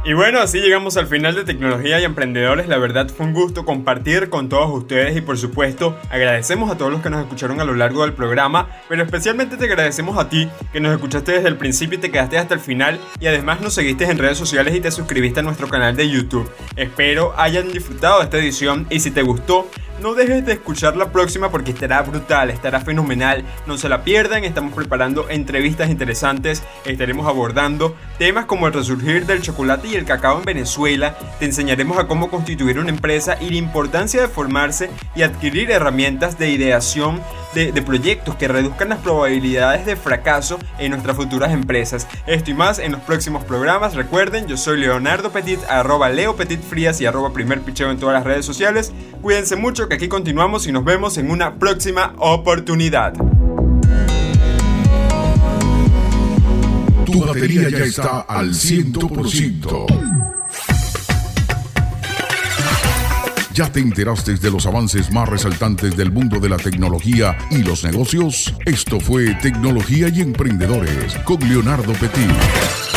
Y 0.06 0.14
bueno, 0.14 0.38
así 0.38 0.60
llegamos 0.60 0.96
al 0.96 1.08
final 1.08 1.34
de 1.34 1.44
Tecnología 1.44 2.00
y 2.00 2.04
Emprendedores. 2.04 2.68
La 2.68 2.78
verdad 2.78 3.08
fue 3.08 3.26
un 3.26 3.34
gusto 3.34 3.64
compartir 3.64 4.30
con 4.30 4.48
todos 4.48 4.70
ustedes 4.70 5.16
y 5.16 5.20
por 5.20 5.36
supuesto 5.36 5.98
agradecemos 6.10 6.70
a 6.70 6.78
todos 6.78 6.92
los 6.92 7.02
que 7.02 7.10
nos 7.10 7.20
escucharon 7.20 7.60
a 7.60 7.64
lo 7.64 7.74
largo 7.74 8.02
del 8.02 8.14
programa, 8.14 8.68
pero 8.88 9.02
especialmente 9.02 9.56
te 9.56 9.64
agradecemos 9.64 10.16
a 10.16 10.28
ti 10.30 10.48
que 10.72 10.80
nos 10.80 10.94
escuchaste 10.94 11.32
desde 11.32 11.48
el 11.48 11.56
principio 11.56 11.98
y 11.98 12.00
te 12.00 12.12
quedaste 12.12 12.38
hasta 12.38 12.54
el 12.54 12.60
final 12.60 13.00
y 13.18 13.26
además 13.26 13.60
nos 13.60 13.74
seguiste 13.74 14.04
en 14.04 14.16
redes 14.16 14.38
sociales 14.38 14.74
y 14.74 14.80
te 14.80 14.92
suscribiste 14.92 15.40
a 15.40 15.42
nuestro 15.42 15.68
canal 15.68 15.96
de 15.96 16.08
YouTube. 16.08 16.48
Espero 16.76 17.34
hayan 17.36 17.70
disfrutado 17.70 18.20
de 18.20 18.24
esta 18.26 18.38
edición 18.38 18.86
y 18.88 19.00
si 19.00 19.10
te 19.10 19.22
gustó, 19.22 19.68
no 20.00 20.14
dejes 20.14 20.44
de 20.44 20.52
escuchar 20.52 20.96
la 20.96 21.10
próxima 21.10 21.50
porque 21.50 21.70
estará 21.70 22.02
brutal, 22.02 22.50
estará 22.50 22.80
fenomenal. 22.80 23.44
No 23.66 23.78
se 23.78 23.88
la 23.88 24.02
pierdan, 24.02 24.44
estamos 24.44 24.74
preparando 24.74 25.28
entrevistas 25.28 25.90
interesantes, 25.90 26.62
estaremos 26.84 27.26
abordando 27.26 27.96
temas 28.18 28.46
como 28.46 28.66
el 28.66 28.72
resurgir 28.72 29.26
del 29.26 29.42
chocolate 29.42 29.88
y 29.88 29.94
el 29.94 30.04
cacao 30.04 30.38
en 30.38 30.44
Venezuela, 30.44 31.16
te 31.38 31.46
enseñaremos 31.46 31.98
a 31.98 32.06
cómo 32.06 32.30
constituir 32.30 32.78
una 32.78 32.90
empresa 32.90 33.36
y 33.40 33.50
la 33.50 33.56
importancia 33.56 34.20
de 34.20 34.28
formarse 34.28 34.90
y 35.14 35.22
adquirir 35.22 35.70
herramientas 35.70 36.38
de 36.38 36.50
ideación 36.50 37.20
de, 37.56 37.82
proyectos 37.82 38.36
que 38.36 38.48
reduzcan 38.48 38.90
las 38.90 38.98
probabilidades 38.98 39.86
de 39.86 39.96
fracaso 39.96 40.58
en 40.78 40.90
nuestras 40.90 41.16
futuras 41.16 41.52
empresas. 41.52 42.06
Esto 42.26 42.50
y 42.50 42.54
más 42.54 42.78
en 42.78 42.92
los 42.92 43.00
próximos 43.00 43.44
programas. 43.44 43.94
Recuerden, 43.94 44.46
yo 44.46 44.58
soy 44.58 44.78
Leonardo 44.78 45.32
Petit, 45.32 45.60
arroba 45.68 46.10
Leo 46.10 46.36
Petit 46.36 46.60
Frías 46.60 47.00
y 47.00 47.06
arroba 47.06 47.32
primer 47.32 47.62
picheo 47.62 47.90
en 47.90 47.98
todas 47.98 48.12
las 48.14 48.24
redes 48.24 48.44
sociales. 48.44 48.92
Cuídense 49.22 49.56
mucho 49.56 49.88
que 49.88 49.94
aquí 49.94 50.08
continuamos 50.08 50.66
y 50.66 50.72
nos 50.72 50.84
vemos 50.84 51.16
en 51.16 51.30
una 51.30 51.54
próxima 51.54 52.14
oportunidad. 52.18 53.14
Tu 57.06 57.24
batería 57.24 57.70
ya 57.70 57.78
está 57.78 58.20
al 58.20 58.50
100%. 58.50 60.05
¿Ya 63.56 63.72
te 63.72 63.80
enteraste 63.80 64.34
de 64.34 64.50
los 64.50 64.66
avances 64.66 65.10
más 65.10 65.26
resaltantes 65.26 65.96
del 65.96 66.12
mundo 66.12 66.38
de 66.40 66.50
la 66.50 66.58
tecnología 66.58 67.38
y 67.50 67.62
los 67.62 67.84
negocios? 67.84 68.54
Esto 68.66 69.00
fue 69.00 69.34
Tecnología 69.36 70.10
y 70.12 70.20
Emprendedores 70.20 71.14
con 71.24 71.38
Leonardo 71.40 71.94
Petit. 71.94 72.95